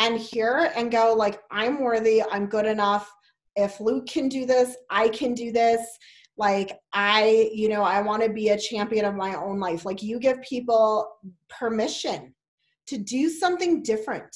and 0.00 0.18
hear 0.18 0.72
and 0.74 0.90
go 0.90 1.14
like 1.16 1.40
i'm 1.52 1.80
worthy. 1.80 2.22
I'm 2.22 2.46
good 2.46 2.66
enough. 2.66 3.12
If 3.54 3.78
luke 3.78 4.06
can 4.06 4.28
do 4.28 4.44
this 4.46 4.76
i 4.90 5.08
can 5.08 5.34
do 5.34 5.52
this. 5.52 5.80
Like 6.36 6.80
i 6.92 7.50
you 7.52 7.68
know 7.68 7.82
i 7.82 8.00
want 8.00 8.22
to 8.24 8.30
be 8.30 8.48
a 8.48 8.58
champion 8.58 9.04
of 9.04 9.14
my 9.14 9.36
own 9.36 9.60
life. 9.60 9.84
Like 9.84 10.02
you 10.02 10.18
give 10.18 10.40
people 10.42 11.08
permission 11.48 12.34
to 12.86 12.98
do 12.98 13.28
something 13.28 13.82
different. 13.82 14.34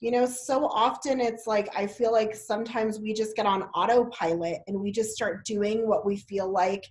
You 0.00 0.10
know, 0.10 0.26
so 0.26 0.66
often 0.66 1.18
it's 1.18 1.46
like 1.46 1.68
I 1.74 1.86
feel 1.86 2.12
like 2.12 2.34
sometimes 2.34 3.00
we 3.00 3.14
just 3.14 3.36
get 3.36 3.46
on 3.46 3.62
autopilot 3.74 4.58
and 4.66 4.78
we 4.78 4.92
just 4.92 5.12
start 5.12 5.46
doing 5.46 5.88
what 5.88 6.04
we 6.04 6.16
feel 6.16 6.50
like 6.50 6.84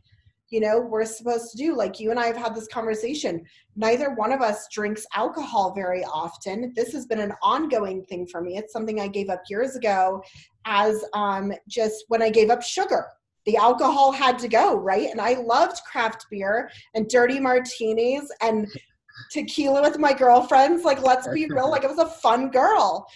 you 0.54 0.60
know 0.60 0.80
we're 0.80 1.04
supposed 1.04 1.52
to 1.52 1.58
do. 1.58 1.76
Like 1.76 2.00
you 2.00 2.12
and 2.12 2.20
i 2.20 2.28
have 2.28 2.38
had 2.38 2.54
this 2.54 2.68
conversation. 2.68 3.44
Neither 3.76 4.13
one 4.13 4.32
of 4.32 4.42
us 4.42 4.68
drinks 4.72 5.06
alcohol 5.16 5.74
very 5.74 6.04
often. 6.04 6.72
This 6.76 6.94
has 6.94 7.08
been 7.08 7.20
an 7.20 7.34
ongoing 7.42 8.04
thing 8.04 8.28
for 8.28 8.39
me. 8.39 8.58
It's 8.58 8.72
something 8.72 9.00
i 9.02 9.08
gave 9.08 9.30
up 9.30 9.42
years 9.50 9.76
ago 9.76 10.22
as 10.66 11.04
um 11.13 11.52
just 11.68 12.06
when 12.08 12.22
i 12.22 12.30
gave 12.30 12.52
up 12.52 12.62
sugar. 12.62 13.08
The 13.46 13.58
alcohol 13.58 14.12
had 14.12 14.38
to 14.39 14.48
go 14.48 14.76
right? 14.76 15.10
And 15.10 15.20
i 15.20 15.34
loved 15.34 15.82
craft 15.92 16.28
beer 16.30 16.70
and 16.94 17.10
dirty 17.10 17.39
martinis 17.39 18.32
and 18.42 18.68
tequila 19.32 19.82
with 19.82 20.00
my 20.00 20.13
girlfriends. 20.13 20.84
Like, 20.84 21.02
let's 21.02 21.28
be 21.28 21.48
real, 21.50 21.70
like, 21.70 21.84
it 21.84 21.89
was 21.89 22.00
a 22.00 22.08
fun 22.08 22.50
girl. 22.50 23.08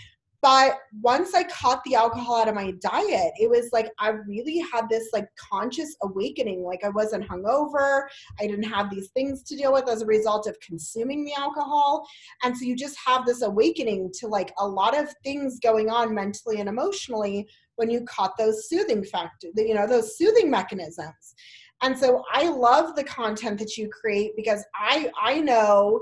But 0.42 0.78
once 1.02 1.34
I 1.34 1.44
caught 1.44 1.84
the 1.84 1.96
alcohol 1.96 2.42
out 2.42 2.48
of 2.48 2.54
my 2.54 2.72
diet, 2.80 3.32
it 3.40 3.50
was 3.50 3.70
like 3.74 3.90
I 4.00 4.10
really 4.10 4.60
had 4.72 4.88
this 4.88 5.10
like 5.12 5.28
conscious 5.36 5.96
awakening. 6.04 6.64
Like 6.64 6.84
I 6.84 6.90
wasn't 6.90 7.28
hungover. 7.28 8.04
I 8.40 8.46
didn't 8.46 8.70
have 8.70 8.92
these 8.92 9.10
things 9.10 9.42
to 9.44 9.56
deal 9.56 9.74
with 9.74 9.90
as 9.90 10.04
a 10.04 10.06
result 10.06 10.46
of 10.46 10.60
consuming 10.60 11.26
the 11.26 11.34
alcohol. 11.34 12.08
And 12.44 12.56
so 12.56 12.66
you 12.66 12.76
just 12.76 12.98
have 13.04 13.26
this 13.26 13.42
awakening 13.42 14.12
to 14.20 14.28
like 14.28 14.54
a 14.60 14.68
lot 14.68 14.96
of 14.96 15.14
things 15.24 15.60
going 15.60 15.90
on 15.90 16.14
mentally 16.14 16.60
and 16.60 16.70
emotionally 16.70 17.48
when 17.78 17.90
you 17.90 18.02
caught 18.02 18.38
those 18.38 18.70
soothing 18.70 19.04
factors, 19.04 19.52
you 19.56 19.74
know, 19.74 19.88
those 19.88 20.18
soothing 20.18 20.52
mechanisms. 20.52 21.36
And 21.82 21.98
so 21.98 22.24
I 22.32 22.50
love 22.50 22.96
the 22.96 23.04
content 23.04 23.60
that 23.60 23.78
you 23.78 23.90
create 23.90 24.32
because 24.36 24.64
I 24.76 25.12
I 25.20 25.40
know 25.40 26.02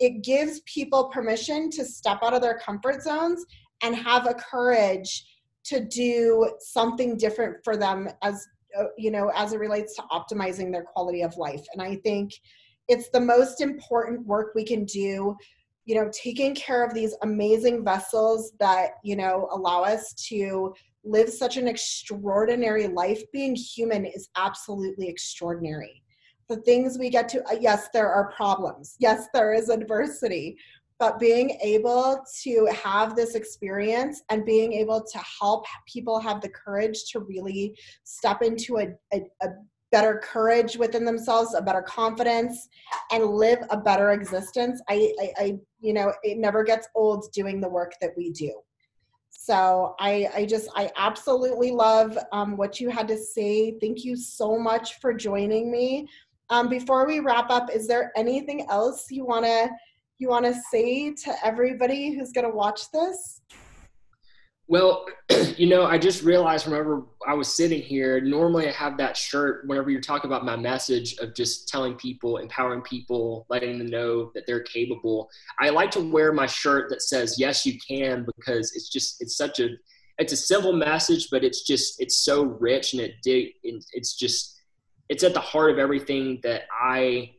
it 0.00 0.22
gives 0.22 0.60
people 0.60 1.08
permission 1.08 1.70
to 1.70 1.84
step 1.84 2.18
out 2.22 2.34
of 2.34 2.42
their 2.42 2.58
comfort 2.58 3.02
zones 3.02 3.44
and 3.84 3.94
have 3.94 4.26
a 4.26 4.34
courage 4.34 5.24
to 5.64 5.84
do 5.84 6.50
something 6.58 7.16
different 7.16 7.56
for 7.62 7.76
them 7.76 8.08
as 8.22 8.46
uh, 8.78 8.84
you 8.98 9.10
know 9.10 9.30
as 9.36 9.52
it 9.52 9.60
relates 9.60 9.94
to 9.94 10.02
optimizing 10.10 10.72
their 10.72 10.82
quality 10.82 11.22
of 11.22 11.36
life 11.36 11.64
and 11.72 11.80
i 11.80 11.94
think 11.96 12.32
it's 12.88 13.08
the 13.10 13.20
most 13.20 13.60
important 13.60 14.26
work 14.26 14.52
we 14.54 14.64
can 14.64 14.84
do 14.84 15.36
you 15.84 15.94
know 15.94 16.10
taking 16.12 16.54
care 16.54 16.84
of 16.84 16.92
these 16.92 17.14
amazing 17.22 17.84
vessels 17.84 18.52
that 18.58 18.92
you 19.04 19.14
know 19.14 19.48
allow 19.52 19.82
us 19.84 20.12
to 20.14 20.74
live 21.04 21.28
such 21.28 21.56
an 21.56 21.68
extraordinary 21.68 22.88
life. 22.88 23.20
Being 23.32 23.54
human 23.54 24.04
is 24.04 24.28
absolutely 24.36 25.08
extraordinary. 25.08 26.02
The 26.48 26.56
things 26.56 26.98
we 26.98 27.10
get 27.10 27.28
to, 27.30 27.46
uh, 27.48 27.56
yes, 27.60 27.88
there 27.92 28.10
are 28.10 28.30
problems. 28.32 28.96
Yes, 28.98 29.28
there 29.32 29.54
is 29.54 29.68
adversity. 29.68 30.58
But 30.98 31.18
being 31.18 31.58
able 31.62 32.24
to 32.42 32.68
have 32.72 33.16
this 33.16 33.34
experience 33.34 34.22
and 34.30 34.44
being 34.44 34.72
able 34.74 35.02
to 35.02 35.18
help 35.18 35.66
people 35.86 36.20
have 36.20 36.40
the 36.40 36.48
courage 36.48 37.10
to 37.10 37.20
really 37.20 37.76
step 38.04 38.42
into 38.42 38.78
a, 38.78 38.88
a, 39.12 39.22
a 39.42 39.48
better 39.90 40.20
courage 40.24 40.76
within 40.76 41.04
themselves, 41.04 41.54
a 41.54 41.62
better 41.62 41.82
confidence, 41.82 42.68
and 43.12 43.24
live 43.24 43.58
a 43.70 43.76
better 43.76 44.10
existence. 44.10 44.82
I, 44.88 45.12
I, 45.20 45.32
I, 45.38 45.58
you 45.80 45.92
know, 45.92 46.12
it 46.24 46.38
never 46.38 46.64
gets 46.64 46.88
old 46.96 47.30
doing 47.32 47.60
the 47.60 47.68
work 47.68 47.92
that 48.00 48.10
we 48.16 48.30
do. 48.30 48.52
So 49.30 49.94
I, 50.00 50.28
I 50.34 50.46
just, 50.46 50.68
I 50.74 50.90
absolutely 50.96 51.70
love 51.70 52.18
um, 52.32 52.56
what 52.56 52.80
you 52.80 52.88
had 52.88 53.06
to 53.08 53.16
say. 53.16 53.78
Thank 53.78 54.04
you 54.04 54.16
so 54.16 54.58
much 54.58 55.00
for 55.00 55.12
joining 55.12 55.70
me. 55.70 56.08
Um, 56.50 56.68
before 56.68 57.06
we 57.06 57.20
wrap 57.20 57.50
up, 57.50 57.70
is 57.70 57.86
there 57.86 58.10
anything 58.16 58.66
else 58.70 59.06
you 59.10 59.24
wanna 59.24 59.70
you 60.18 60.28
wanna 60.28 60.54
say 60.70 61.12
to 61.12 61.34
everybody 61.44 62.14
who's 62.14 62.32
gonna 62.32 62.54
watch 62.54 62.90
this? 62.92 63.40
Well, 64.66 65.06
you 65.56 65.66
know, 65.66 65.84
I 65.84 65.98
just 65.98 66.22
realized 66.22 66.66
whenever 66.66 67.02
I 67.26 67.34
was 67.34 67.54
sitting 67.54 67.82
here, 67.82 68.20
normally 68.20 68.68
I 68.68 68.72
have 68.72 68.96
that 68.98 69.16
shirt 69.16 69.66
whenever 69.66 69.90
you're 69.90 70.00
talking 70.00 70.30
about 70.30 70.44
my 70.44 70.56
message 70.56 71.16
of 71.18 71.34
just 71.34 71.68
telling 71.68 71.94
people, 71.94 72.38
empowering 72.38 72.80
people, 72.80 73.46
letting 73.50 73.78
them 73.78 73.88
know 73.88 74.30
that 74.34 74.46
they're 74.46 74.62
capable. 74.62 75.28
I 75.60 75.68
like 75.68 75.90
to 75.92 76.00
wear 76.00 76.32
my 76.32 76.46
shirt 76.46 76.88
that 76.90 77.02
says, 77.02 77.36
yes, 77.38 77.66
you 77.66 77.78
can, 77.86 78.24
because 78.24 78.72
it's 78.74 78.88
just, 78.88 79.20
it's 79.20 79.36
such 79.36 79.60
a, 79.60 79.68
it's 80.18 80.32
a 80.32 80.36
simple 80.36 80.72
message, 80.72 81.28
but 81.30 81.44
it's 81.44 81.62
just, 81.62 82.00
it's 82.00 82.24
so 82.24 82.44
rich 82.44 82.94
and 82.94 83.02
it, 83.02 83.14
it's 83.24 84.14
just, 84.14 84.58
it's 85.10 85.24
at 85.24 85.34
the 85.34 85.40
heart 85.40 85.72
of 85.72 85.78
everything 85.78 86.40
that 86.42 86.62
I 86.72 87.32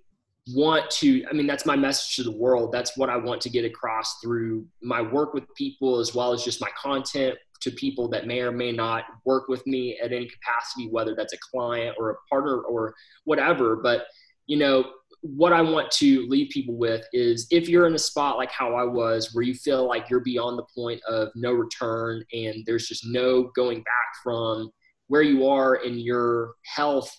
want 0.53 0.87
to 0.91 1.25
i 1.29 1.33
mean 1.33 1.47
that's 1.47 1.65
my 1.65 1.75
message 1.75 2.15
to 2.15 2.23
the 2.23 2.37
world. 2.37 2.71
That's 2.71 2.97
what 2.97 3.09
i 3.09 3.17
want 3.17 3.41
to 3.41 3.49
get 3.49 3.65
across 3.65 4.19
through 4.19 4.65
my 4.81 5.01
work 5.01 5.33
with 5.33 5.43
people 5.55 5.99
as 5.99 6.13
well 6.13 6.33
as 6.33 6.43
just 6.43 6.61
my 6.61 6.69
content 6.79 7.35
to 7.61 7.71
people 7.71 8.07
that 8.09 8.27
may 8.27 8.41
or 8.41 8.51
may 8.51 8.71
not 8.71 9.05
work 9.23 9.47
with 9.47 9.65
me 9.65 9.97
at 10.03 10.11
any 10.11 10.27
capacity 10.27 10.87
whether 10.89 11.15
that's 11.15 11.33
a 11.33 11.37
client 11.51 11.95
or 11.99 12.11
a 12.11 12.15
partner 12.29 12.59
or 12.59 12.93
whatever. 13.23 13.77
But 13.77 14.05
you 14.45 14.57
know 14.57 14.85
what 15.21 15.53
I 15.53 15.61
want 15.61 15.89
to 15.91 16.27
leave 16.27 16.49
people 16.51 16.75
with 16.77 17.03
is 17.11 17.47
if 17.49 17.67
you're 17.67 17.87
in 17.87 17.95
a 17.95 17.99
spot 17.99 18.37
like 18.37 18.51
how 18.51 18.75
I 18.75 18.83
was, 18.83 19.33
where 19.33 19.43
you 19.43 19.55
feel 19.55 19.87
like 19.87 20.09
you're 20.09 20.19
beyond 20.19 20.59
the 20.59 20.65
point 20.75 21.01
of 21.07 21.29
no 21.35 21.51
return 21.51 22.23
and 22.31 22.63
there's 22.65 22.87
just 22.87 23.07
no 23.07 23.49
going 23.55 23.79
back 23.79 24.21
from 24.23 24.69
where 25.07 25.23
you 25.23 25.47
are 25.47 25.75
in 25.75 25.97
your 25.97 26.53
health, 26.63 27.11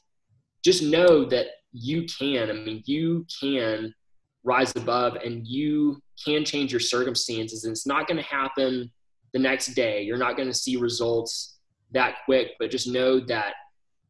just 0.64 0.82
know 0.82 1.24
that 1.24 1.46
you 1.76 2.04
can. 2.04 2.50
I 2.50 2.52
mean, 2.54 2.82
you 2.86 3.26
can 3.40 3.94
rise 4.44 4.72
above 4.76 5.16
and 5.16 5.46
you 5.46 6.00
can 6.24 6.44
change 6.44 6.72
your 6.72 6.80
circumstances. 6.80 7.64
And 7.64 7.72
it's 7.72 7.86
not 7.86 8.06
going 8.06 8.18
to 8.18 8.22
happen 8.22 8.90
the 9.32 9.38
next 9.38 9.68
day. 9.74 10.02
You're 10.02 10.16
not 10.16 10.36
going 10.36 10.48
to 10.48 10.54
see 10.54 10.76
results 10.76 11.58
that 11.92 12.16
quick, 12.24 12.52
but 12.58 12.70
just 12.70 12.88
know 12.88 13.20
that 13.20 13.54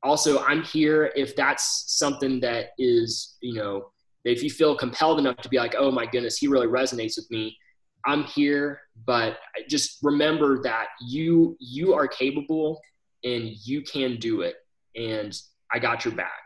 also 0.07 0.43
i'm 0.45 0.63
here 0.63 1.13
if 1.17 1.35
that's 1.37 1.85
something 1.89 2.41
that 2.41 2.67
is 2.79 3.37
you 3.41 3.55
know 3.55 3.91
if 4.25 4.43
you 4.43 4.51
feel 4.51 4.77
compelled 4.77 5.19
enough 5.19 5.37
to 5.39 5.49
be 5.49 5.59
like 5.59 5.75
oh 5.77 5.91
my 5.91 6.07
goodness 6.07 6.39
he 6.39 6.47
really 6.47 6.67
resonates 6.67 7.17
with 7.17 7.29
me 7.31 7.57
i'm 8.07 8.23
here 8.25 8.81
but 9.05 9.39
just 9.69 9.99
remember 10.03 10.63
that 10.63 10.87
you 11.01 11.57
you 11.59 11.95
are 11.95 12.07
capable 12.07 12.81
and 13.25 13.51
you 13.65 13.83
can 13.83 14.17
do 14.17 14.43
it 14.43 14.57
and 14.95 15.41
i 15.73 15.79
got 15.79 16.05
your 16.05 16.15
back 16.15 16.46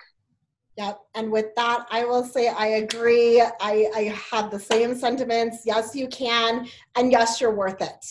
Yep. 0.80 0.98
And 1.14 1.30
with 1.30 1.54
that, 1.56 1.86
I 1.90 2.06
will 2.06 2.24
say 2.24 2.48
I 2.48 2.66
agree. 2.84 3.42
I, 3.42 3.90
I 3.94 4.16
have 4.32 4.50
the 4.50 4.58
same 4.58 4.94
sentiments. 4.94 5.58
Yes, 5.66 5.94
you 5.94 6.08
can. 6.08 6.66
And 6.96 7.12
yes, 7.12 7.38
you're 7.38 7.54
worth 7.54 7.82
it. 7.82 8.06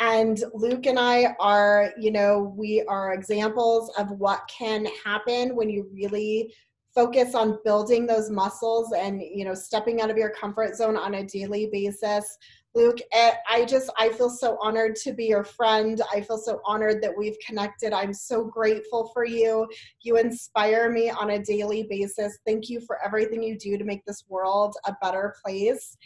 And 0.00 0.44
Luke 0.52 0.84
and 0.84 0.98
I 0.98 1.34
are, 1.40 1.94
you 1.98 2.10
know, 2.10 2.54
we 2.58 2.84
are 2.88 3.14
examples 3.14 3.90
of 3.96 4.10
what 4.10 4.42
can 4.54 4.86
happen 5.02 5.56
when 5.56 5.70
you 5.70 5.88
really 5.94 6.52
focus 6.94 7.34
on 7.34 7.58
building 7.64 8.06
those 8.06 8.28
muscles 8.28 8.92
and, 8.92 9.22
you 9.22 9.46
know, 9.46 9.54
stepping 9.54 10.02
out 10.02 10.10
of 10.10 10.18
your 10.18 10.30
comfort 10.30 10.76
zone 10.76 10.98
on 10.98 11.14
a 11.14 11.24
daily 11.24 11.70
basis. 11.72 12.36
Luke, 12.74 12.98
eh, 13.12 13.32
I 13.48 13.64
just, 13.64 13.90
I 13.98 14.10
feel 14.10 14.30
so 14.30 14.56
honored 14.60 14.94
to 14.96 15.12
be 15.12 15.26
your 15.26 15.42
friend. 15.42 16.00
I 16.12 16.20
feel 16.20 16.38
so 16.38 16.60
honored 16.64 17.02
that 17.02 17.16
we've 17.16 17.36
connected. 17.44 17.92
I'm 17.92 18.14
so 18.14 18.44
grateful 18.44 19.10
for 19.12 19.24
you. 19.24 19.66
You 20.02 20.18
inspire 20.18 20.90
me 20.90 21.10
on 21.10 21.30
a 21.30 21.42
daily 21.42 21.86
basis. 21.90 22.38
Thank 22.46 22.68
you 22.68 22.80
for 22.80 23.04
everything 23.04 23.42
you 23.42 23.58
do 23.58 23.76
to 23.76 23.84
make 23.84 24.04
this 24.04 24.24
world 24.28 24.76
a 24.86 24.94
better 25.02 25.34
place 25.44 25.96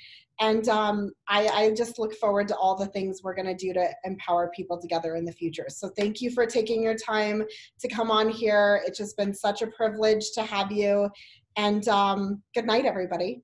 and 0.40 0.68
um, 0.68 1.12
I, 1.28 1.46
I, 1.46 1.70
just 1.74 1.98
look 1.98 2.12
forward 2.14 2.48
to 2.48 2.56
all 2.56 2.74
the 2.74 2.86
things 2.86 3.20
we're 3.22 3.34
going 3.34 3.46
to 3.46 3.54
do 3.54 3.72
to 3.72 3.88
empower 4.04 4.50
people 4.54 4.80
together 4.80 5.14
in 5.14 5.24
the 5.24 5.32
future. 5.32 5.66
So 5.68 5.90
thank 5.96 6.20
you 6.20 6.30
for 6.30 6.44
taking 6.44 6.82
your 6.82 6.96
time 6.96 7.44
to 7.80 7.88
come 7.88 8.10
on 8.10 8.28
here. 8.28 8.82
It's 8.84 8.98
just 8.98 9.16
been 9.16 9.32
such 9.32 9.62
a 9.62 9.68
privilege 9.68 10.32
to 10.34 10.42
have 10.42 10.72
you. 10.72 11.08
And 11.56 11.86
um, 11.88 12.42
good 12.54 12.66
night, 12.66 12.84
everybody. 12.84 13.42